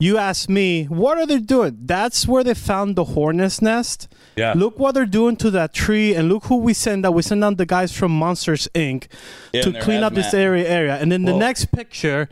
[0.00, 1.76] you asked me, what are they doing?
[1.84, 4.06] That's where they found the hornet's nest.
[4.36, 4.52] Yeah.
[4.54, 7.14] Look what they're doing to that tree, and look who we send out.
[7.14, 9.08] We send out the guys from Monsters Inc.
[9.52, 10.96] Yeah, to clean up this area area.
[10.96, 12.28] And then the next picture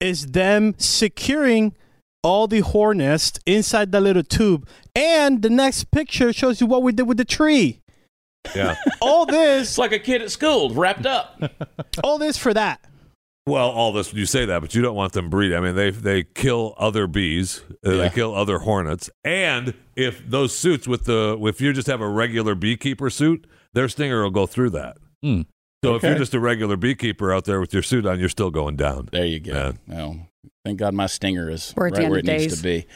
[0.00, 1.74] is them securing
[2.22, 4.66] all the hornets inside the little tube.
[4.94, 7.80] And the next picture shows you what we did with the tree.
[8.54, 8.76] Yeah.
[9.02, 9.60] All this.
[9.62, 11.40] It's this, like a kid at school wrapped up.
[12.02, 12.80] all this for that.
[13.46, 15.58] Well, all this you say that, but you don't want them breeding.
[15.58, 17.96] I mean, they they kill other bees, uh, Yeah.
[18.02, 22.08] they kill other hornets, and if those suits with the if you just have a
[22.08, 24.98] regular beekeeper suit, their stinger will go through that.
[25.22, 25.42] Hmm.
[25.82, 28.50] So if you're just a regular beekeeper out there with your suit on, you're still
[28.50, 29.08] going down.
[29.10, 29.72] There you go.
[29.92, 30.16] Oh,
[30.64, 32.86] thank God my stinger is We're right where of it needs to be.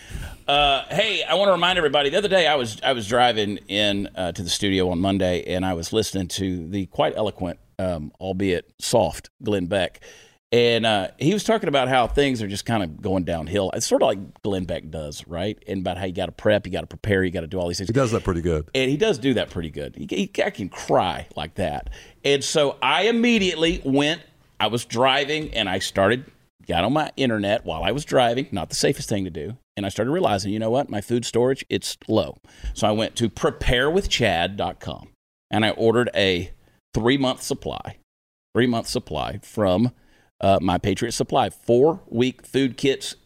[0.47, 2.11] Uh, hey, I want to remind everybody.
[2.11, 5.43] The other day, I was I was driving in uh, to the studio on Monday,
[5.45, 10.01] and I was listening to the quite eloquent, um, albeit soft, Glenn Beck,
[10.55, 13.73] and uh, he was talking about how things are just kind of going downhill.
[13.75, 15.61] It's sort of like Glenn Beck does, right?
[15.67, 17.59] And about how you got to prep, you got to prepare, you got to do
[17.59, 17.89] all these things.
[17.89, 18.69] He does that pretty good.
[18.73, 19.97] And he does do that pretty good.
[19.97, 21.91] He, he, I can cry like that.
[22.25, 24.23] And so I immediately went,
[24.61, 26.31] I was driving and I started,
[26.67, 29.57] got on my internet while I was driving, not the safest thing to do.
[29.77, 30.89] And I started realizing, you know what?
[30.89, 32.37] My food storage, it's low.
[32.75, 35.09] So I went to preparewithchad.com
[35.51, 36.51] and I ordered a
[36.95, 37.99] three month supply,
[38.55, 39.93] three month supply from
[40.41, 43.17] uh, My Patriot Supply, four week food kits.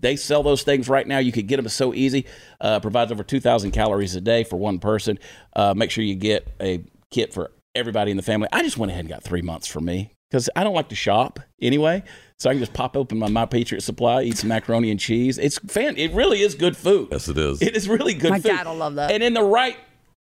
[0.00, 1.18] They sell those things right now.
[1.18, 2.26] You could get them so easy.
[2.60, 5.18] Uh, provides over 2,000 calories a day for one person.
[5.54, 6.82] Uh, make sure you get a
[7.12, 8.48] kit for everybody in the family.
[8.52, 10.94] I just went ahead and got three months for me because I don't like to
[10.94, 12.02] shop anyway.
[12.38, 15.38] So I can just pop open my My Patriot Supply, eat some macaroni and cheese.
[15.38, 15.96] It's fan.
[15.96, 17.08] It really is good food.
[17.10, 17.62] Yes, it is.
[17.62, 18.48] It is really good My food.
[18.48, 19.10] dad will love that.
[19.10, 19.76] And in the right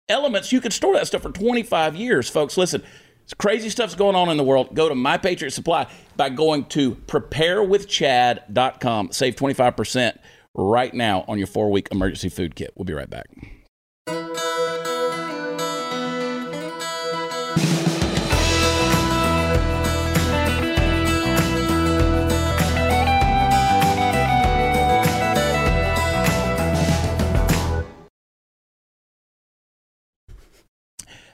[0.08, 2.56] elements, you could store that stuff for 25 years, folks.
[2.58, 2.82] Listen,
[3.24, 4.74] it's crazy stuff's going on in the world.
[4.74, 9.12] Go to My Patriot Supply by going to preparewithchad.com.
[9.12, 10.18] Save 25%
[10.54, 12.72] right now on your four week emergency food kit.
[12.76, 13.26] We'll be right back.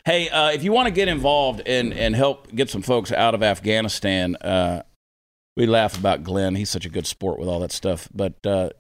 [0.04, 3.34] Hey, uh, if you want to get involved and, and help get some folks out
[3.34, 4.82] of Afghanistan, uh,
[5.56, 6.56] we laugh about Glenn.
[6.56, 8.08] He's such a good sport with all that stuff.
[8.12, 8.70] But uh,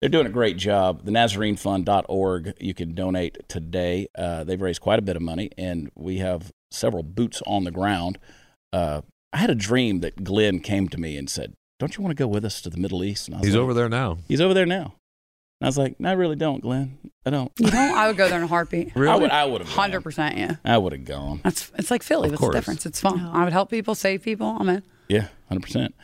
[0.00, 1.06] they're doing a great job.
[1.06, 4.08] The NazareneFund.org, you can donate today.
[4.16, 7.70] Uh, they've raised quite a bit of money, and we have several boots on the
[7.70, 8.18] ground.
[8.70, 9.00] Uh,
[9.32, 12.22] I had a dream that Glenn came to me and said, Don't you want to
[12.22, 13.26] go with us to the Middle East?
[13.26, 14.18] And I was He's like, over there now.
[14.28, 14.96] He's over there now.
[15.60, 16.98] And I was like, No, I really don't, Glenn.
[17.26, 17.50] I don't.
[17.58, 18.92] You know, I would go there in a heartbeat.
[18.96, 20.56] I would, I would have Hundred percent, yeah.
[20.64, 21.40] I would have gone.
[21.42, 22.28] That's it's like Philly.
[22.28, 22.52] Of What's course.
[22.54, 22.86] the difference?
[22.86, 23.20] It's fun.
[23.20, 24.56] I would help people, save people.
[24.58, 24.82] I'm in.
[25.08, 25.94] Yeah, hundred percent.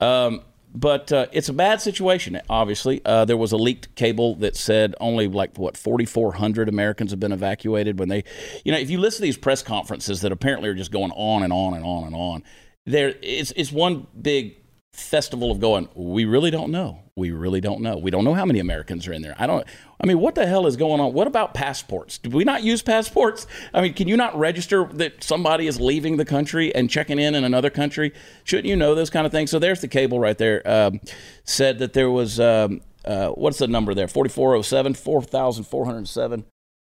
[0.00, 0.42] Um,
[0.74, 2.38] but uh, it's a bad situation.
[2.50, 6.68] Obviously, uh, there was a leaked cable that said only like what forty four hundred
[6.68, 7.98] Americans have been evacuated.
[7.98, 8.24] When they,
[8.64, 11.42] you know, if you listen to these press conferences that apparently are just going on
[11.42, 12.42] and on and on and on,
[12.84, 14.56] there it's it's one big
[14.92, 15.88] festival of going.
[15.94, 17.00] We really don't know.
[17.18, 17.98] We really don't know.
[17.98, 19.34] We don't know how many Americans are in there.
[19.38, 19.66] I don't.
[20.00, 21.12] I mean, what the hell is going on?
[21.12, 22.18] What about passports?
[22.18, 23.46] Do we not use passports?
[23.74, 27.34] I mean, can you not register that somebody is leaving the country and checking in
[27.34, 28.14] in another country?
[28.44, 29.50] Shouldn't you know those kind of things?
[29.50, 30.62] So there's the cable right there.
[30.64, 31.00] Um,
[31.42, 34.06] said that there was um, uh, what's the number there?
[34.06, 36.44] 4407, 4,407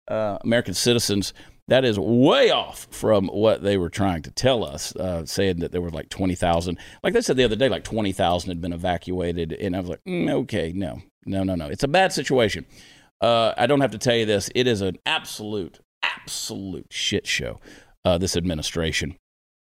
[0.08, 1.32] uh, American citizens.
[1.68, 5.72] That is way off from what they were trying to tell us, uh, saying that
[5.72, 6.78] there were like 20,000.
[7.02, 9.52] Like they said the other day, like 20,000 had been evacuated.
[9.52, 11.66] And I was like, mm, okay, no, no, no, no.
[11.66, 12.66] It's a bad situation.
[13.20, 14.48] Uh, I don't have to tell you this.
[14.54, 17.58] It is an absolute, absolute shit show.
[18.04, 19.16] Uh, this administration.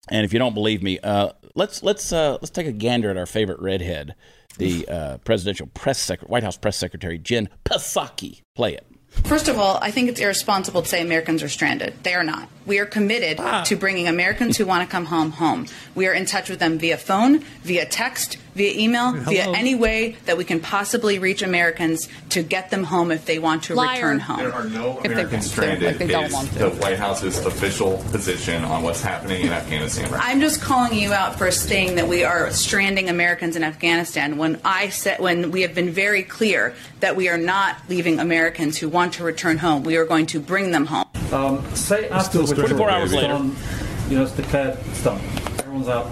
[0.09, 3.17] And if you don't believe me, uh, let's let's uh, let's take a gander at
[3.17, 4.17] our favorite redhead,
[4.59, 8.43] the uh, presidential press sec- White House press secretary Jen Psaki.
[8.57, 8.87] Play it.
[9.23, 11.95] First of all, I think it's irresponsible to say Americans are stranded.
[12.03, 12.49] They are not.
[12.67, 13.63] We are committed ah.
[13.65, 15.67] to bringing Americans who want to come home home.
[15.95, 20.17] We are in touch with them via phone, via text, via email, via any way
[20.27, 23.95] that we can possibly reach Americans to get them home if they want to Liar.
[23.97, 24.39] return home.
[24.39, 25.87] There are no they Americans want stranded.
[25.89, 26.59] like they don't is want to.
[26.59, 30.23] the White House's official position on what's happening in Afghanistan right.
[30.25, 34.61] I'm just calling you out for saying that we are stranding Americans in Afghanistan when
[34.65, 38.89] I said when we have been very clear that we are not leaving Americans who
[38.89, 39.83] want to return home.
[39.83, 41.05] We are going to bring them home.
[41.33, 43.35] Um, say after the stranded, 24 hours later.
[44.09, 45.21] you know, it's declared it's done.
[45.59, 46.07] Everyone's out.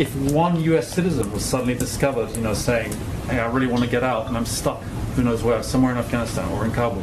[0.00, 0.88] If one U.S.
[0.88, 2.90] citizen was suddenly discovered, you know, saying,
[3.28, 4.82] "Hey, I really want to get out, and I'm stuck,
[5.14, 7.02] who knows where, somewhere in Afghanistan or in Kabul,"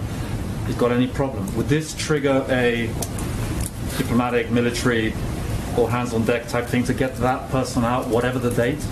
[0.65, 1.55] he's got any problem?
[1.55, 2.89] Would this trigger a
[3.99, 5.13] diplomatic, military,
[5.77, 8.83] or hands on deck type thing to get that person out, whatever the date?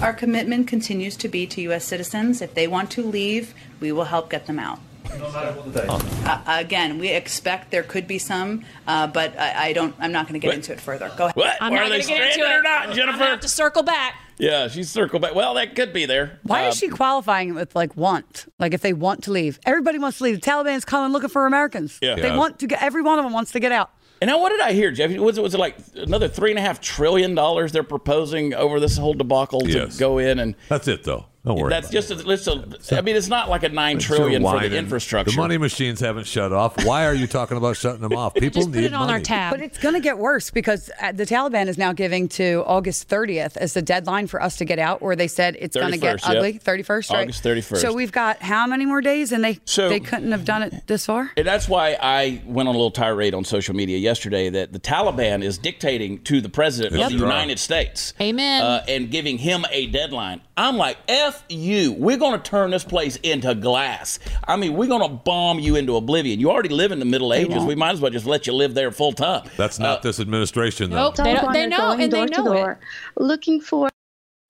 [0.00, 1.84] Our commitment continues to be to U.S.
[1.84, 2.40] citizens.
[2.40, 4.78] If they want to leave, we will help get them out.
[5.18, 6.26] No matter what the date.
[6.26, 9.94] Uh, again, we expect there could be some, uh, but I, I don't.
[9.98, 11.10] I'm not going to get into it further.
[11.16, 11.36] Go ahead.
[11.36, 11.56] What?
[11.60, 13.18] I'm Are not they going get into stranded or not, I'm Jennifer?
[13.18, 14.14] gonna have to circle back.
[14.38, 15.34] Yeah, she's circled back.
[15.34, 16.38] Well, that could be there.
[16.42, 18.52] Why Uh, is she qualifying it with like want?
[18.58, 20.40] Like if they want to leave, everybody wants to leave.
[20.40, 21.98] The Taliban's coming looking for Americans.
[22.02, 22.16] Yeah.
[22.16, 22.36] they Yeah.
[22.36, 22.82] want to get.
[22.82, 23.90] Every one of them wants to get out.
[24.20, 25.10] And now, what did I hear, Jeff?
[25.18, 28.80] Was it was it like another three and a half trillion dollars they're proposing over
[28.80, 29.98] this whole debacle to Yes.
[29.98, 31.26] go in and That's it, though.
[31.46, 31.70] Don't worry.
[31.70, 34.00] that's just a, it's a, I mean, it's not like a nine it.
[34.00, 35.30] trillion for the infrastructure.
[35.30, 36.84] The money machines haven't shut off.
[36.84, 38.34] Why are you talking about shutting them off?
[38.34, 39.12] People Just put need it on money.
[39.12, 39.52] our tab.
[39.52, 43.08] But it's going to get worse because uh, the Taliban is now giving to August
[43.08, 45.98] 30th as the deadline for us to get out, where they said it's going to
[45.98, 46.36] get 31st, yep.
[46.36, 46.58] ugly.
[46.58, 47.22] 31st, right?
[47.22, 47.76] August 31st.
[47.76, 50.74] So we've got how many more days, and they So- they couldn't have done it
[50.88, 51.30] this far.
[51.36, 54.80] And that's why I went on a little tirade on social media yesterday that the
[54.80, 57.24] Taliban is dictating to the president Yes, of the.
[57.24, 58.14] United States.
[58.20, 58.62] Amen.
[58.62, 60.40] Uh, and giving him a deadline.
[60.56, 61.92] I'm like, F you.
[61.92, 64.18] We're going to turn this place into glass.
[64.48, 66.40] I mean, we're going to bomb you into oblivion.
[66.40, 67.62] You already live in the Middle Ages.
[67.64, 69.48] We might as well just let you live there full time.
[69.56, 70.96] That's not this administration, though.
[70.96, 71.16] Nope.
[71.16, 72.78] They, don't, they know, and they door know it.
[73.16, 73.90] looking for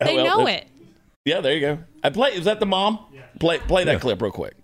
[0.00, 0.68] They Well, know uh, it.
[1.24, 1.78] Yeah, there you go.
[2.04, 2.30] I play.
[2.30, 3.00] Is that the mom?
[3.40, 4.54] Play play that clip real quick.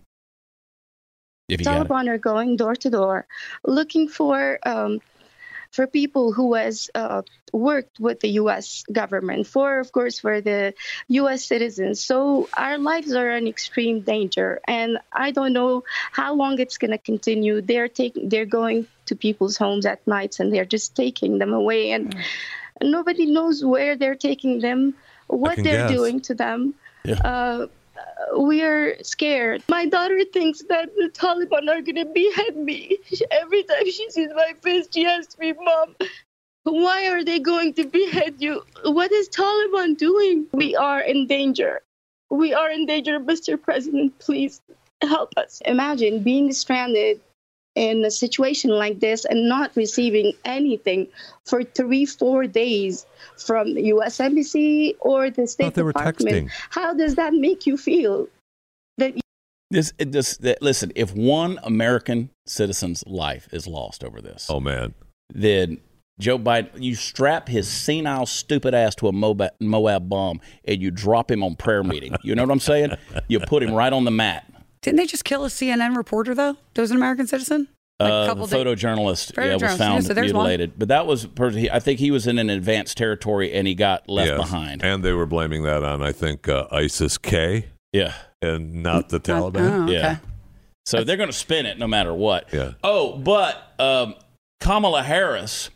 [1.48, 1.88] If you got it.
[1.88, 3.26] Taliban are going door to door,
[3.64, 5.00] looking for um,
[5.72, 8.85] for people who has uh, worked with the U.S.
[8.92, 10.74] government, for of course for the
[11.08, 11.44] U.S.
[11.44, 12.04] citizens.
[12.04, 16.92] So our lives are in extreme danger, and I don't know how long it's going
[16.92, 17.62] to continue.
[17.62, 21.92] They're taking, they're going to people's homes at nights, and they're just taking them away,
[21.92, 22.14] and
[22.82, 24.94] nobody knows where they're taking them,
[25.26, 25.90] what they're guess.
[25.90, 26.74] doing to them.
[27.04, 27.14] Yeah.
[27.14, 27.66] Uh,
[28.38, 29.62] we are scared.
[29.69, 32.99] My daughter thinks that the Taliban are going to behead me.
[33.31, 35.97] Every time she sees my face, she asks me, Mom,
[36.65, 38.62] why are they going to behead you?
[38.85, 40.47] What is Taliban doing?
[40.53, 41.83] We are in danger.
[42.31, 43.61] We are in danger, Mr.
[43.61, 44.19] President.
[44.19, 44.61] Please
[45.03, 45.61] help us.
[45.67, 47.21] Imagine being stranded
[47.74, 51.06] in a situation like this and not receiving anything
[51.46, 53.06] for three, four days
[53.38, 54.20] from the U.S.
[54.20, 56.48] Embassy or the State they were Department.
[56.48, 56.50] texting.
[56.70, 58.28] How does that make you feel?
[58.98, 59.14] That
[59.70, 64.61] This, it- this, that, listen, if one American citizen's life is lost over this, Oh
[64.61, 64.92] man,
[65.30, 65.78] then
[66.20, 70.90] Joe Biden, you strap his senile, stupid ass to a Moab, Moab bomb and you
[70.90, 72.14] drop him on prayer meeting.
[72.22, 72.92] You know what I'm saying?
[73.28, 74.44] You put him right on the mat.
[74.83, 76.57] Didn't they just kill a CNN reporter though?
[76.75, 77.68] That was an American citizen.
[78.01, 80.45] Like a Uh, couple the days- photojournalist yeah, was found yeah, so there's one.
[80.47, 83.66] mutilated, but that was per- he, I think he was in an advanced territory and
[83.68, 84.38] he got left Yes.
[84.40, 84.83] behind.
[84.85, 89.16] And they were blaming that on, I think, uh, ISIS K Yeah, and not the
[89.18, 89.71] Not- Taliban.
[89.71, 89.92] oh, okay.
[89.92, 90.16] yeah.
[90.85, 92.49] So they're going to spin it no matter what.
[92.53, 92.73] Yeah.
[92.83, 94.16] Oh, but um,
[94.61, 95.71] Kamala Harris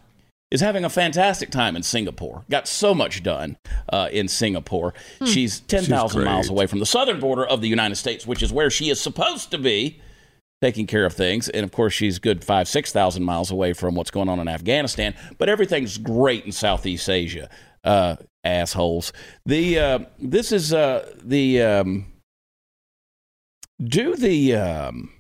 [0.57, 2.45] is having a fantastic time in Singapore.
[2.51, 3.59] Got so much done
[3.93, 4.95] uh, in Singapore.
[5.25, 8.71] She's 10,000 miles away from the southern border of the United States, which is where
[8.71, 10.01] she is supposed to be
[10.63, 11.51] taking care of things.
[11.51, 15.15] And of course, she's good five, 6,000 miles away from what's going on in Afghanistan.
[15.37, 17.51] But everything's great in Southeast Asia.
[17.85, 19.13] Uh, assholes.
[19.45, 22.07] The uh, this is uh, the um,
[23.81, 25.13] do the um,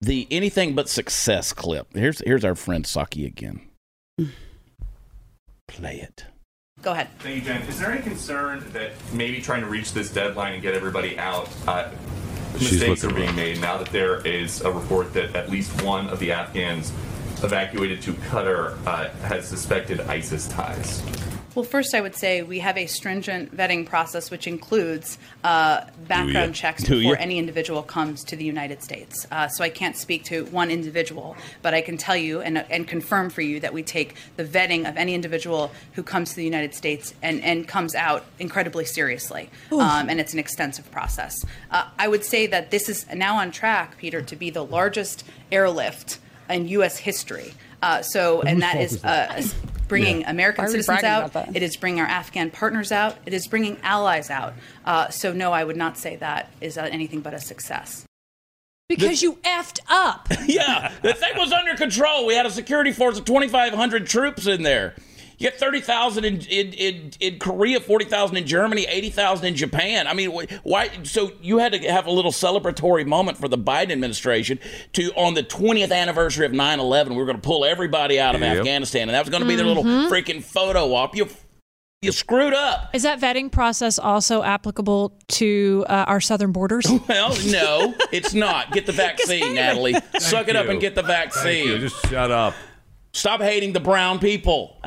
[0.00, 1.94] the anything but success clip.
[1.94, 3.60] Here's here's our friend Psaki again.
[5.66, 6.24] Play it.
[6.82, 7.08] Go ahead.
[7.18, 7.62] Thank you, Jen.
[7.62, 11.48] Is there any concern that maybe trying to reach this deadline and get everybody out,
[11.66, 11.90] uh,
[12.54, 16.18] mistakes are being made now that there is a report that at least one of
[16.18, 16.92] the Afghans
[17.42, 21.02] evacuated to Qatar uh, has suspected ISIS ties?
[21.56, 26.54] Well, first, I would say we have a stringent vetting process, which includes uh, background
[26.54, 27.18] checks Do before ya?
[27.18, 29.26] any individual comes to the United States.
[29.30, 32.86] Uh, so I can't speak to one individual, but I can tell you and, and
[32.86, 36.44] confirm for you that we take the vetting of any individual who comes to the
[36.44, 39.48] United States and, and comes out incredibly seriously.
[39.72, 41.42] Um, and it's an extensive process.
[41.70, 45.24] Uh, I would say that this is now on track, Peter, to be the largest
[45.50, 46.18] airlift
[46.50, 46.98] in U.S.
[46.98, 47.54] history.
[47.80, 49.42] Uh, so, and that is uh,
[49.88, 51.56] bringing American Why are we citizens out.
[51.56, 53.16] It is bringing our Afghan partners out.
[53.26, 54.54] It is bringing allies out.
[54.84, 58.04] Uh, so, no, I would not say that is uh, anything but a success.
[58.88, 60.28] Because you effed up.
[60.46, 62.24] Yeah, the thing was under control.
[62.24, 64.94] We had a security force of 2,500 troops in there.
[65.38, 70.06] You got 30,000 in, in, in, in Korea, 40,000 in Germany, 80,000 in Japan.
[70.06, 70.30] I mean,
[70.62, 70.88] why?
[71.02, 74.58] So you had to have a little celebratory moment for the Biden administration
[74.94, 78.34] to, on the 20th anniversary of 9 11, we were going to pull everybody out
[78.34, 78.58] of Yep.
[78.58, 79.02] Afghanistan.
[79.08, 81.14] And that was going to be their little freaking photo op.
[81.14, 81.28] You,
[82.00, 82.94] you screwed up.
[82.94, 86.86] Is that vetting process also applicable to uh, our southern borders?
[87.08, 88.72] Well, no, it's not.
[88.72, 89.96] Get the vaccine, Natalie.
[90.18, 91.66] Suck it up and get the Thank vaccine.
[91.68, 91.78] you.
[91.78, 92.54] Just shut up.
[93.12, 94.80] Stop hating the brown people.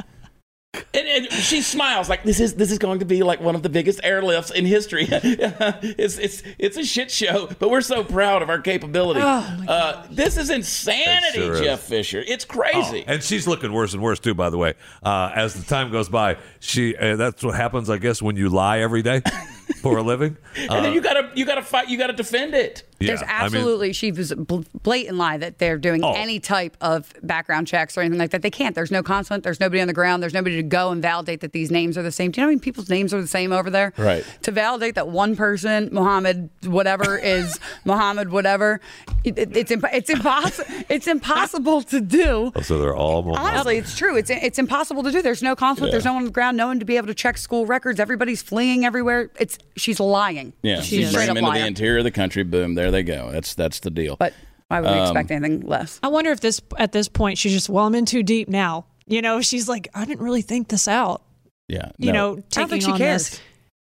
[0.74, 3.64] And, and she smiles like this is this is going to be like one of
[3.64, 5.08] the biggest airlifts in history.
[5.12, 9.20] it's it's it's a shit show, but we're so proud of our capability.
[9.24, 11.62] Oh, uh, this is insanity, It sure is.
[11.62, 12.24] Jeff Fisher.
[12.26, 13.04] It's crazy.
[13.08, 14.36] And she's looking worse and worse too.
[14.36, 17.98] By the way, uh, as the time goes by, she uh, that's what happens, I
[17.98, 19.22] guess, when you lie every day
[19.82, 20.38] for a living.
[20.56, 21.90] and then you gotta you gotta fight.
[21.90, 22.84] You gotta defend it.
[23.00, 26.14] There's Yeah, I mean- absolutely she was bl- blatant lie that they're doing Oh.
[26.14, 28.42] any type of background checks or anything like that.
[28.42, 28.76] They can't.
[28.76, 29.44] There's no consulate.
[29.44, 30.22] There's nobody on the ground.
[30.22, 32.32] There's nobody to go and validate that these names are the same.
[32.32, 33.94] Do you know how many people's names are the same over there?
[33.98, 34.26] Right.
[34.44, 38.82] To validate that one person, Mohammed whatever, is Mohammed whatever,
[39.24, 40.66] it, it- it's imp- it's impossible.
[40.90, 42.52] It's impossible to do.
[42.56, 43.50] Oh, so they're all Mohammed.
[43.54, 44.18] Honestly, it's true.
[44.18, 45.22] It's it's impossible to do.
[45.22, 45.92] There's no consulate.
[45.92, 46.58] There's no one on the ground.
[46.58, 48.00] No one to be able to check school records.
[48.00, 49.30] Everybody's fleeing everywhere.
[49.40, 50.54] It's she's lying.
[50.62, 51.62] Yeah, she's you a bring straight up into liar.
[51.62, 52.44] the interior of the country.
[52.44, 53.32] Boom, there they go.
[53.32, 54.16] That's that's the deal.
[54.18, 54.34] But
[54.68, 56.00] why would we Um, expect anything less?
[56.04, 58.86] I wonder if this at this point she's just well, I'm in too deep now.
[59.08, 61.24] You know, she's like, I didn't really think this out.
[61.68, 62.36] yeah, You no.
[62.36, 63.30] know, taking think she on cares.
[63.32, 63.42] this.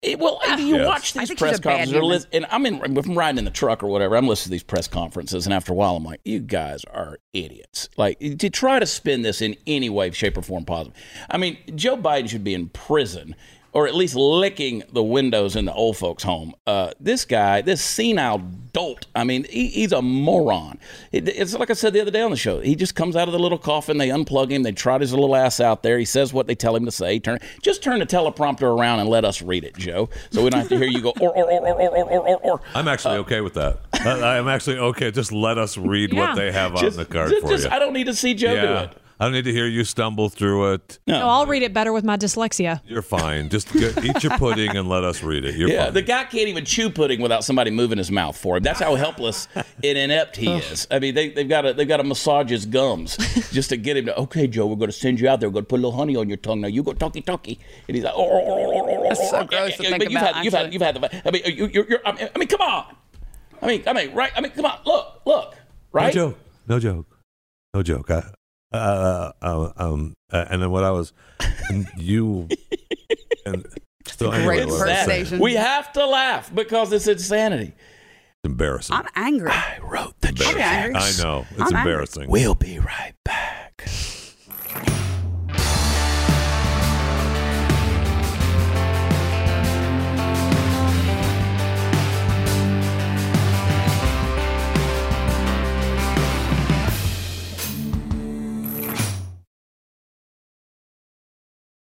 [0.01, 0.87] It- well, I mean, you Yes.
[0.87, 3.39] watch these think press she's a bad conferences, or and I'm in, if I'm riding
[3.39, 5.95] in the truck or whatever, I'm listening to these press conferences, and after a while,
[5.95, 7.89] I'm like, you guys are idiots.
[7.97, 10.95] Like to try to spin this in any way, shape, or form positive.
[11.29, 13.35] I mean, Joe Biden should be in prison.
[13.75, 16.55] Or at least licking the windows in the old folks' home.
[16.65, 18.39] Uh, this guy, this senile
[18.71, 19.05] dolt.
[19.13, 20.79] I mean, he, he's a moron.
[21.11, 22.61] It- it's like I said the other day on the show.
[22.61, 23.97] He just comes out of the little coffin.
[23.97, 24.63] They unplug him.
[24.63, 25.99] They trot his little ass out there.
[25.99, 27.19] He says what they tell him to say.
[27.19, 30.09] Turn, just turn the teleprompter around and let us read it, Joe.
[30.31, 32.51] So we don't have to hear you go or or or or or or or.
[32.53, 32.61] or.
[32.75, 33.79] I'm actually okay with that.
[33.93, 35.11] I, I'm actually okay.
[35.11, 36.27] Just let us read Yeah.
[36.29, 37.71] what they have on the card just, for just- you.
[37.71, 38.97] I don't need to see Joe do it.
[39.19, 40.99] I don't need to hear you stumble through it.
[41.07, 42.81] No, I'll read it better with my dyslexia.
[42.85, 43.47] You're fine.
[43.47, 45.55] Just get, eat your pudding and let us read it.
[45.55, 45.69] You're.
[45.69, 45.93] Yeah, fine.
[45.93, 48.63] the guy can't even chew pudding without somebody moving his mouth for him.
[48.63, 49.65] That's how helpless and
[49.97, 50.85] inept he is.
[50.91, 53.15] I mean, they, they've got to they've got to massage his gums
[53.51, 54.19] just to get him to.
[54.19, 55.47] Okay, Joe, we're going to send you out there.
[55.49, 56.59] We're going to put a little honey on your tongue.
[56.59, 59.19] Now you go talky talky, and he's like, oh, oh, oh, oh, oh, oh, That's
[59.21, 60.81] oh, so oh, oh gross oh, to yeah, think you've about, had, you've had you've
[60.81, 61.27] had the.
[61.27, 62.95] I mean, you, you're, you're, I mean, I mean, come on.
[63.61, 64.31] I mean, I mean, right?
[64.35, 64.79] I mean, come on.
[64.85, 65.55] Look, look,
[65.93, 66.39] no joke.
[66.67, 67.19] No joke.
[67.73, 68.11] No joke.
[68.11, 68.23] I,
[68.75, 71.13] uh, uh, um, uh, and then what I was,
[71.69, 72.47] and you,
[73.45, 73.65] and
[74.07, 75.39] so anyway, great what I was saying, impersonation.
[75.39, 77.73] We have to laugh because it's insanity.
[77.73, 78.95] It's embarrassing.
[78.95, 79.49] I'm angry.
[79.51, 80.95] I wrote the I'll be angry.
[80.95, 81.79] I know it's I'm angry.
[81.79, 82.29] embarrassing.
[82.29, 83.89] We'll be right back.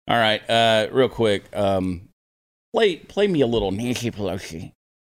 [0.09, 2.09] All right, uh, real quick, um,
[2.75, 4.73] play play me a little Nancy Pelosi,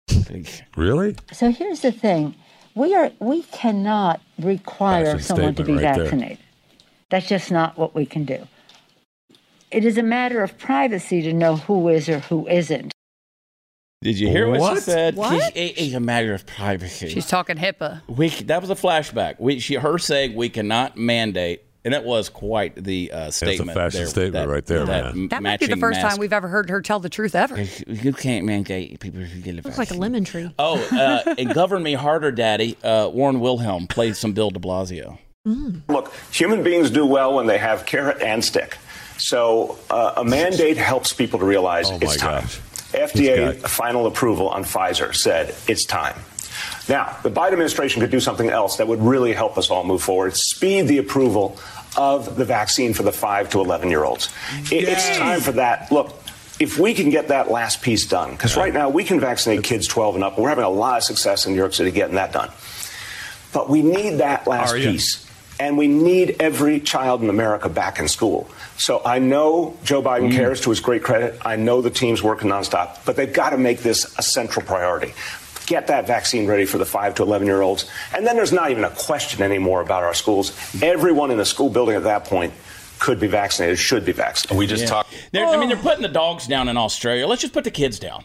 [0.08, 0.62] please.
[0.76, 1.16] Really?
[1.32, 2.34] So here's the thing.
[2.76, 6.04] We are we cannot require someone to be statement right there.
[6.04, 6.38] vaccinated.
[7.10, 8.46] That's just not what we can do.
[9.70, 12.92] It is a matter of privacy to know who is or who isn't.
[14.02, 15.16] Did you hear what, she said?
[15.16, 15.56] What?
[15.56, 17.08] It- it's a matter of privacy.
[17.08, 18.02] She's talking HIPAA.
[18.06, 19.40] We that was a flashback.
[19.40, 23.68] We she her saying we cannot mandate, and that was quite the uh, statement.
[23.68, 25.12] That's a fashion there, statement that- right there, That, man.
[25.12, 26.10] m- That might be the first mask.
[26.14, 27.60] time we've ever heard her tell the truth ever.
[27.86, 30.50] You can't mandate people who get a Looks like a lemon tree.
[30.58, 32.76] Oh, uh, and govern me harder, Daddy.
[32.82, 35.18] Uh, Warren Wilhelm played some Bill De Blasio.
[35.88, 38.78] Look, human beings do well when they have carrot and stick.
[39.18, 42.42] So uh, a mandate helps people to realize Oh, it's time.
[42.44, 42.60] gosh.
[42.92, 46.18] FDA This final approval on Pfizer said it's time.
[46.88, 50.02] Now, the Biden administration could do something else that would really help us all move
[50.02, 51.58] forward speed the approval
[51.96, 54.32] of the vaccine for the 5 to 11 year olds.
[54.70, 55.90] It, It's time for that.
[55.92, 56.12] Look,
[56.60, 59.86] if we can get that last piece done, because right now we can vaccinate kids
[59.88, 62.16] 12 and up, and we're having a lot of success in New York City getting
[62.16, 62.50] that done.
[63.52, 65.20] But we need that last piece.
[65.60, 68.50] And we need every child in America back in school.
[68.76, 71.40] So I know Joe Biden cares to his great credit.
[71.44, 75.14] I know the team's working nonstop, but they've got to make this a central priority.
[75.66, 77.90] Get that vaccine ready for the 5 to 11 year olds.
[78.14, 80.52] And then there's not even a question anymore about our schools.
[80.82, 82.52] Everyone in the school building at that point
[82.98, 84.58] could be vaccinated, should be vaccinated.
[84.58, 85.12] We just talked.
[85.32, 87.26] They're, I mean, they're putting the dogs down in Australia.
[87.26, 88.24] Let's just put the kids down,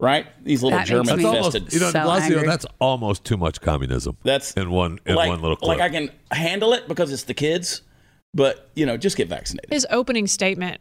[0.00, 0.26] right?
[0.44, 1.72] These little That German me That's almost, infested.
[1.72, 4.16] you know, So Blasio, that's almost too much communism.
[4.22, 5.78] That's in one in like, one little clip.
[5.78, 7.82] like I can handle it because it's the kids,
[8.32, 9.70] but you know, just get vaccinated.
[9.72, 10.80] His opening statement.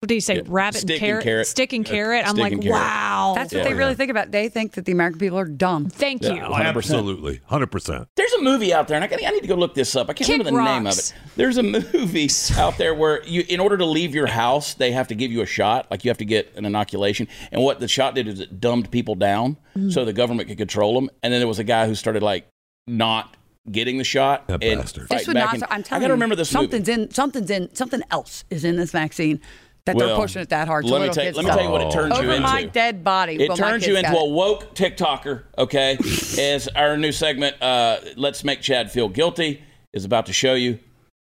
[0.00, 0.36] What did you say?
[0.36, 1.24] Yeah, Rabbit stick and and carrot.
[1.24, 1.46] carrot.
[1.46, 2.22] Stick and Uh, carrot.
[2.26, 2.72] I'm stick like, carrot.
[2.72, 3.32] wow.
[3.36, 3.68] That's what Yeah.
[3.68, 4.30] they really think about.
[4.30, 5.90] They think that the American people are dumb.
[5.90, 6.36] Thank Yeah.
[6.36, 6.42] you.
[6.44, 6.94] 100%.
[6.96, 8.08] Absolutely, hundred percent.
[8.16, 10.08] There's a movie out there, and I, gotta- I need to go look this up.
[10.08, 11.12] I can't Kick remember the name of it.
[11.36, 15.06] There's a movie out there where you, in order to leave your house, they have
[15.08, 15.86] to give you a shot.
[15.90, 17.28] Like you have to get an inoculation.
[17.52, 19.92] And what the shot did is it dumbed people down Mm.
[19.92, 21.10] so the government could control them.
[21.22, 22.46] And then there was a guy who started like
[22.86, 23.36] not
[23.70, 25.08] getting the shot That and bastard.
[25.10, 27.02] This would back not, and- I'm I telling gotta you, remember this something's movie.
[27.02, 29.40] in something's in something else is in this vaccine
[29.86, 30.84] that Well, they're pushing it that hard.
[30.86, 31.56] to let me tell you- kids let me stuff.
[31.60, 32.42] tell you what it turns you Over into.
[32.42, 33.34] my dead body.
[33.34, 34.30] It will my turns you into a it.
[34.30, 35.96] woke TikToker, okay?
[36.38, 39.62] As our new segment, uh, Let's Make Chad Feel Guilty,
[39.92, 40.78] is about to show you.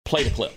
[0.05, 0.53] Play the clip.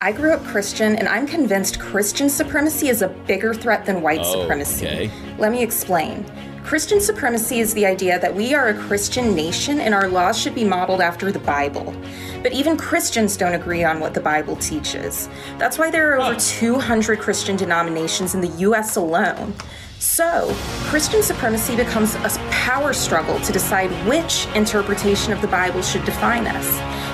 [0.00, 4.20] I grew up Christian, and I'm convinced Christian supremacy is a bigger threat than white
[4.22, 4.86] Oh, supremacy.
[4.86, 5.10] okay.
[5.38, 6.24] Let me explain.
[6.64, 10.54] Christian supremacy is the idea that we are a Christian nation and our laws should
[10.54, 11.94] be modeled after the Bible.
[12.42, 15.28] But even Christians don't agree on what the Bible teaches.
[15.58, 19.52] That's why there are over 200 Christian denominations in the US alone.
[19.98, 20.54] So,
[20.84, 26.46] Christian supremacy becomes a power struggle to decide which interpretation of the Bible should define
[26.46, 26.66] us.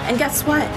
[0.06, 0.68] And guess what?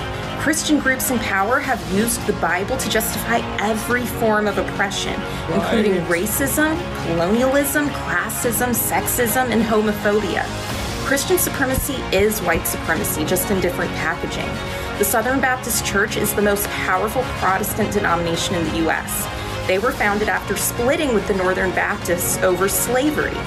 [0.43, 5.13] Christian groups in power have used the Bible to justify every form of oppression,
[5.53, 6.75] including racism,
[7.05, 10.43] colonialism, classism, sexism, and homophobia.
[11.05, 14.49] Christian supremacy is white supremacy, just in different packaging.
[14.99, 19.25] The Southern Baptist Church is the most powerful Protestant denomination in the U.S.
[19.65, 23.37] They were founded after splitting with the Northern Baptists over slavery.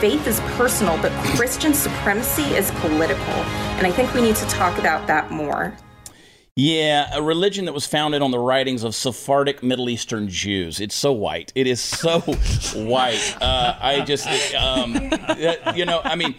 [0.00, 3.34] Faith is personal, but Christian supremacy is political.
[3.78, 5.72] And I think we need to talk about that more.
[6.56, 10.78] Yeah, a religion that was founded on the writings of Sephardic Middle Eastern Jews.
[10.78, 11.50] It's so white.
[11.56, 12.20] It is so
[12.76, 13.36] white.
[13.40, 16.36] Uh, I just, um, uh, you know, I mean,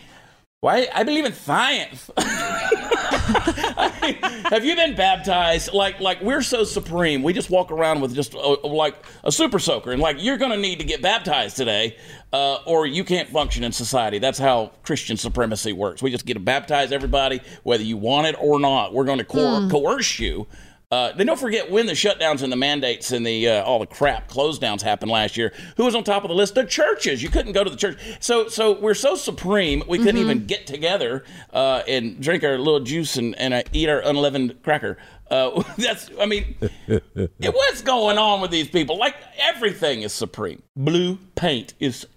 [0.62, 0.88] why?
[0.96, 2.10] I believe in science.
[2.16, 5.74] I mean, have you been baptized?
[5.74, 7.24] Like, like we're so supreme.
[7.24, 10.52] We just walk around with just uh, like a super soaker, and like you're going
[10.52, 11.98] to need to get baptized today,
[12.34, 14.20] uh, or you can't function in society.
[14.20, 16.02] That's how Christian supremacy works.
[16.02, 18.94] We just get to baptize everybody, whether you want it or not.
[18.94, 20.48] We're going to coer- coerce you.
[20.96, 23.86] Uh, then don't forget when the shutdowns and the mandates and the uh, all the
[23.86, 25.52] crap close downs happened last year.
[25.76, 26.56] Who was on top of the list?
[26.56, 27.22] The churches.
[27.22, 28.00] You couldn't go to the church.
[28.22, 32.80] So so we're so supreme we couldn't even get together uh, and drink our little
[32.80, 34.98] juice and, and uh, eat our unleavened cracker.
[35.30, 36.56] Uh, that's I mean,
[36.88, 38.98] what's going on with these people?
[38.98, 40.64] Like everything is supreme.
[40.78, 42.08] Blue paint is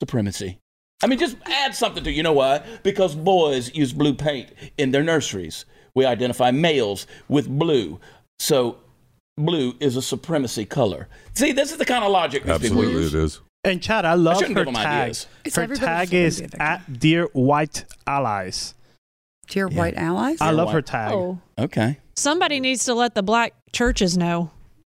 [0.00, 0.60] supremacy.
[1.02, 2.62] I mean, just add something to you know why?
[2.84, 5.64] Because boys use blue paint in their nurseries.
[5.94, 8.00] We identify males with blue.
[8.38, 8.78] So
[9.36, 11.08] blue is a supremacy color.
[11.34, 13.14] See, this is the kind of logic these people Absolutely, use.
[13.14, 13.40] it is.
[13.64, 14.76] And Chad, I love shouldn't her tag.
[15.02, 15.26] ideas.
[15.54, 16.60] Her tag is be a victim.
[16.60, 18.74] at Dear White Allies.
[19.48, 20.38] Dear white allies.
[20.40, 20.72] I love White.
[20.74, 21.12] her tag.
[21.12, 21.98] Oh, Okay.
[22.16, 24.50] somebody needs to let the black churches know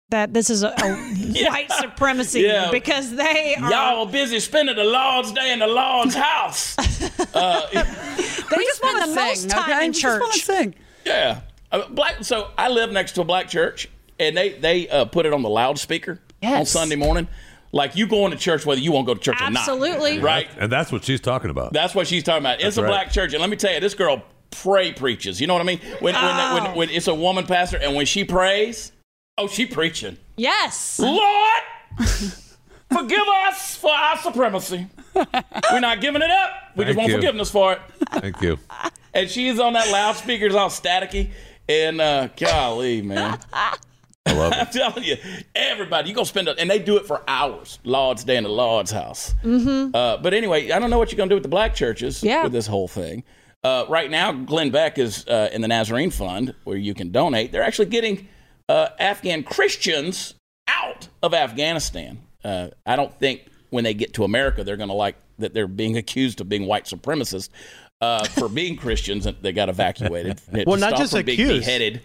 [0.10, 0.96] that this is a, a
[1.50, 2.72] white supremacy Yeah.
[2.72, 3.70] because they are.
[3.70, 6.78] Y'all busy spending the Lord's Day in the Lord's house.
[7.36, 9.86] uh, They just spend want the to most sing, time okay?
[9.86, 10.74] in We just want to church.
[11.16, 11.22] Sing.
[11.24, 11.42] yeah.
[11.72, 12.24] Uh, black.
[12.24, 13.90] So I live next to a black church,
[14.20, 17.28] and they they uh, put it on the loudspeaker on Sunday morning.
[17.72, 19.62] Like you going to church whether you want to go to church or not.
[19.62, 20.20] Absolutely.
[20.20, 20.48] Right.
[20.58, 21.74] And that's what she's talking about.
[21.74, 22.62] That's what she's talking about.
[22.62, 22.88] It's a right.
[22.88, 25.42] black church, and let me tell you, this girl pray preaches.
[25.42, 25.80] You know what I mean?
[26.00, 26.54] When when, Oh.
[26.64, 28.94] when, when it's a woman pastor, and when she prays,
[29.38, 30.18] oh, she preaching.
[30.38, 31.00] Yes.
[31.00, 31.62] Lord,
[32.92, 34.88] forgive us for our supremacy.
[35.16, 36.50] We're not giving it up.
[36.76, 37.16] We just want you.
[37.16, 37.80] forgiveness for it.
[38.12, 38.58] Thank you.
[39.14, 41.30] And she's on that loudspeaker, it's all staticky.
[41.70, 43.40] And uh, golly, man.
[43.54, 43.78] I
[44.34, 44.58] love it.
[44.60, 45.16] I'm telling you,
[45.56, 47.80] everybody, you're going to spend it, and they do it for hours.
[47.86, 49.34] Lord's Day in the Lord's house.
[49.42, 49.96] Mm-hmm.
[49.96, 52.24] Uh, but anyway, I don't know what you're going to do with the black churches
[52.24, 52.44] Yeah.
[52.44, 53.24] with this whole thing.
[53.64, 57.54] Uh, right now, Glenn Beck is uh, in the Nazarene Fund where you can donate.
[57.54, 58.28] They're actually getting
[58.68, 60.36] uh, Afghan Christians
[60.68, 62.20] out of Afghanistan.
[62.46, 65.68] Uh, I don't think when they get to America, they're going to like that they're
[65.68, 67.50] being accused of being white supremacists
[68.02, 70.40] uh, for being Christians, and they got evacuated.
[70.68, 71.66] well, not just from being accused.
[71.66, 72.02] beheaded.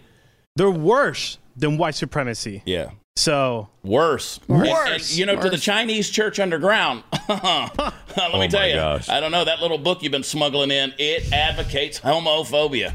[0.55, 2.63] They're worse than white supremacy.
[2.65, 2.91] Yeah.
[3.17, 4.39] So Worse.
[4.47, 4.67] Worse.
[4.69, 7.03] And- and, you know, to the Chinese church underground.
[7.29, 7.79] Let me
[8.17, 8.75] Oh tell you.
[8.75, 9.09] gosh.
[9.09, 10.93] I don't know that little book you've been smuggling in.
[10.97, 12.93] It advocates homophobia.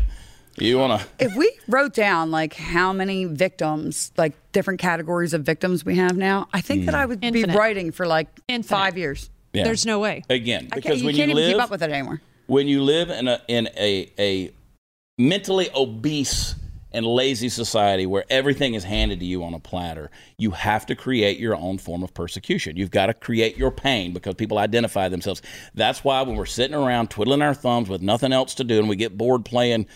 [0.58, 1.06] You want to?
[1.24, 6.16] If we wrote down like how many victims, like different categories of victims we have
[6.16, 6.98] now, I think that Mm.
[6.98, 7.48] I would Infinite.
[7.52, 9.28] be writing for like in five years.
[9.52, 9.64] Yeah.
[9.64, 10.22] There's no way.
[10.30, 12.20] Again, I because can't, you when can't you even live keep up with it anymore.
[12.46, 14.50] when you live in a in a a
[15.18, 16.54] mentally obese
[16.92, 20.94] and lazy society where everything is handed to you on a platter, you have to
[20.94, 22.76] create your own form of persecution.
[22.76, 25.42] You've got to create your pain because people identify themselves.
[25.74, 28.88] That's why when we're sitting around twiddling our thumbs with nothing else to do and
[28.88, 29.86] we get bored playing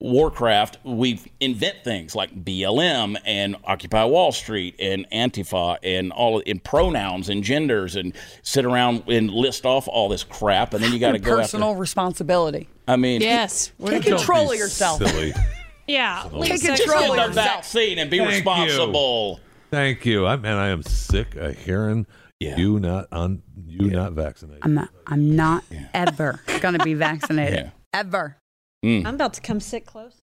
[0.00, 6.58] Warcraft, we invent things like BLM and Occupy Wall Street and Antifa and all in
[6.58, 10.98] pronouns and genders and sit around and list off all this crap and then you
[10.98, 11.80] got to Your go personal after.
[11.80, 12.68] responsibility.
[12.88, 13.72] I mean, Yes.
[13.84, 14.98] Take control of yourself.
[14.98, 15.32] Silly.
[15.86, 16.22] Yeah.
[16.22, 17.46] Take Lisa, control get of the yourself.
[17.56, 18.36] vaccine and be Thank you.
[18.36, 19.40] responsible.
[19.72, 20.24] Thank you.
[20.24, 22.06] I man, I am sick of hearing
[22.38, 24.62] you not on you not vaccinated.
[24.62, 24.90] I'm not.
[25.08, 27.58] I'm not ever going to be vaccinated.
[27.58, 27.70] Yeah.
[27.92, 28.36] Ever.
[28.84, 29.04] Mm.
[29.06, 30.16] I'm about to come sit close.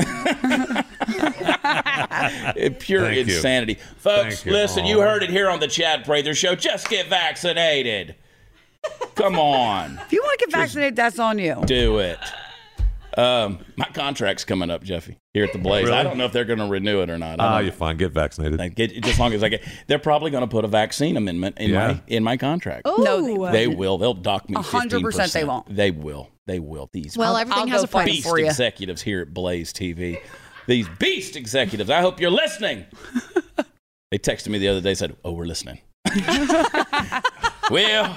[0.00, 0.82] Uh,
[2.78, 3.34] Pure Thank you.
[3.34, 3.74] insanity.
[3.96, 4.52] Folks, Thank you.
[4.52, 6.54] listen, you heard it here on the Chad Prather Show.
[6.54, 8.14] Just get vaccinated.
[9.14, 9.98] Come on.
[10.06, 11.60] If you want to get vaccinated, that's on you.
[11.66, 12.18] Do it.
[13.16, 15.90] Um, my contract's coming up, Jeffy, here at the Blaze.
[15.90, 17.40] I don't know if they're going to renew it or not.
[17.40, 17.96] I Ah, don't- you're fine.
[17.96, 18.60] Get vaccinated.
[18.60, 19.64] I get, just as long as I get.
[19.88, 21.86] They're probably going to put a vaccine amendment in Yeah.
[21.88, 22.86] my in my contract.
[22.86, 23.98] No, They will.
[23.98, 24.56] They'll dock me.
[24.62, 25.46] Hundred percent they 15%.
[25.48, 25.74] won't.
[25.74, 26.28] They will.
[26.48, 26.88] They will.
[26.94, 28.06] These Well, everything I'll has a price.
[28.06, 28.46] beast for you.
[28.46, 30.18] executives here at Blaze TV.
[30.66, 31.90] These beast executives.
[31.90, 32.86] I hope you're listening.
[34.10, 34.94] they texted me the other day.
[34.94, 35.80] Said, "Oh, we're listening."
[37.70, 38.16] well,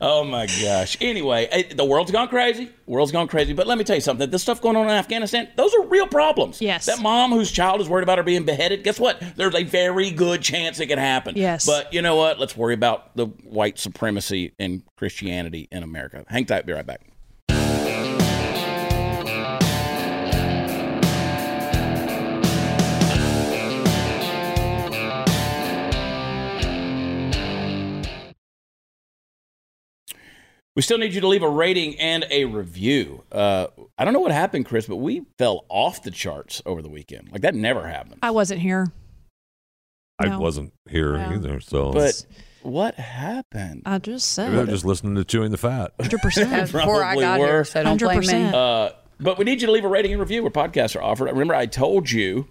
[0.00, 0.96] oh my gosh.
[1.00, 2.70] Anyway, eh, the world's gone crazy.
[2.86, 3.52] World's gone crazy.
[3.52, 4.30] But let me tell you something.
[4.30, 6.60] This stuff going on in Afghanistan, those are real problems.
[6.60, 6.86] Yes.
[6.86, 8.84] That mom whose child is worried about her being beheaded.
[8.84, 9.22] Guess what?
[9.36, 11.36] There's a very good chance it could happen.
[11.36, 11.66] Yes.
[11.66, 12.38] But you know what?
[12.38, 16.24] Let's worry about the white supremacy and Christianity in America.
[16.28, 16.66] Hang tight.
[16.66, 17.09] Be right back.
[30.76, 33.24] We still need you to leave a rating and a review.
[33.32, 33.66] Uh,
[33.98, 37.30] I don't know what happened, Chris, but we fell off the charts over the weekend.
[37.32, 38.20] Like that never happened.
[38.22, 38.86] I wasn't here.
[40.18, 40.38] I No.
[40.38, 41.34] wasn't here Yeah.
[41.34, 42.24] either, so But
[42.62, 43.82] what happened?
[43.84, 45.92] I just maybe they're just listening to chewing the fat.
[45.98, 46.72] 100%.
[46.72, 47.46] Before I Probably got were.
[47.46, 48.26] here, so don't blame me.
[48.26, 48.54] 100%.
[48.54, 51.26] Uh, but we need you to leave a rating and review where podcasts are offered.
[51.30, 52.46] Remember, I told you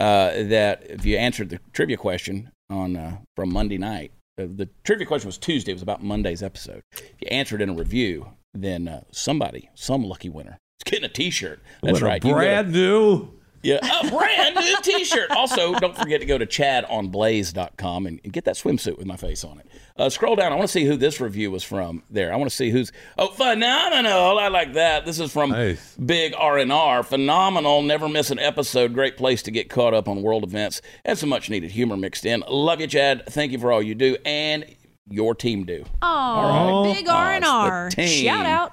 [0.00, 4.68] uh, that if you answered the trivia question on uh, from Monday night, uh, the
[4.84, 5.72] trivia question was Tuesday.
[5.72, 6.82] It was about Monday's episode.
[6.92, 11.08] If you answered in a review, then uh, somebody, some lucky winner, is getting a
[11.08, 11.60] T-shirt.
[11.82, 12.22] That's What right.
[12.22, 13.28] Brand new.
[13.64, 15.30] Yeah, a brand new T-shirt.
[15.30, 19.42] Also, don't forget to go to chadonblaze.com and, and get that swimsuit with my face
[19.44, 19.66] on it.
[19.96, 20.52] Uh, scroll down.
[20.52, 22.02] I want to see who this review was from.
[22.10, 22.92] There, I want to see who's.
[23.16, 24.38] Oh, phenomenal!
[24.38, 25.06] I like that.
[25.06, 25.96] This is from Nice.
[25.96, 27.02] Big R and R.
[27.02, 27.82] Phenomenal.
[27.82, 28.92] Never miss an episode.
[28.92, 32.26] Great place to get caught up on world events and some much needed humor mixed
[32.26, 32.42] in.
[32.48, 33.24] Love you, Chad.
[33.26, 34.64] Thank you for all you do and
[35.08, 35.84] your team do.
[36.02, 36.94] Oh, right.
[36.94, 37.86] big R and Aw, R.
[37.86, 38.24] it's the team.
[38.24, 38.72] Shout out.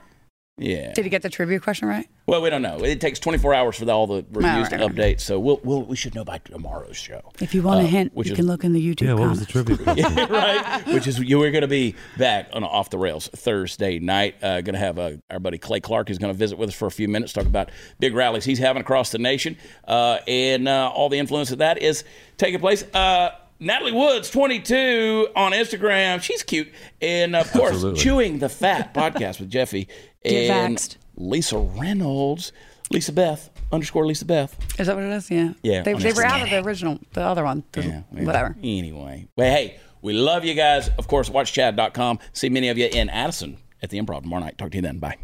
[0.62, 0.94] Yeah.
[0.94, 2.08] Did you get the trivia question right?
[2.28, 2.78] Well, we don't know.
[2.84, 4.96] It takes 24 hours for all the reviews right, to right.
[4.96, 7.20] update, so we'll, we'll we should know by tomorrow's show.
[7.42, 9.14] If you want Uh, a hint, which you is- can look in the YouTube Yeah,
[9.16, 10.06] what was the trivia question?
[10.18, 10.88] Yeah, right.
[10.88, 14.36] Which is you were going to be back on off the rails Thursday night.
[14.42, 16.76] Uh, going to have uh, our buddy Clay Clark who's going to visit with us
[16.76, 19.58] for a few minutes, talk about big rallies he's having across the nation,
[19.88, 22.04] uh, and uh, all the influence that that is
[22.38, 22.84] taking place.
[22.94, 26.20] Uh, Natalie Woods, 22 on Instagram.
[26.22, 28.00] She's cute, and of course, Absolutely.
[28.00, 29.88] chewing the fat podcast with Jeffy
[30.24, 30.98] Get and vaxxed.
[31.18, 32.52] Lisa Reynolds,
[32.92, 34.56] Lisa Beth underscore Lisa Beth.
[34.80, 35.32] Is that what it is?
[35.32, 35.54] Yeah.
[35.64, 35.84] Yeah.
[35.84, 37.64] They, they were out of the original, the other one.
[37.72, 38.24] The, yeah, yeah.
[38.24, 38.56] Whatever.
[38.64, 40.90] Anyway, well, hey, we love you guys.
[40.98, 42.20] Of course, watchchad.com.
[42.34, 44.58] See many of you in Addison at the Improv tomorrow night.
[44.58, 45.00] Talk to you then.
[45.00, 45.18] Bye.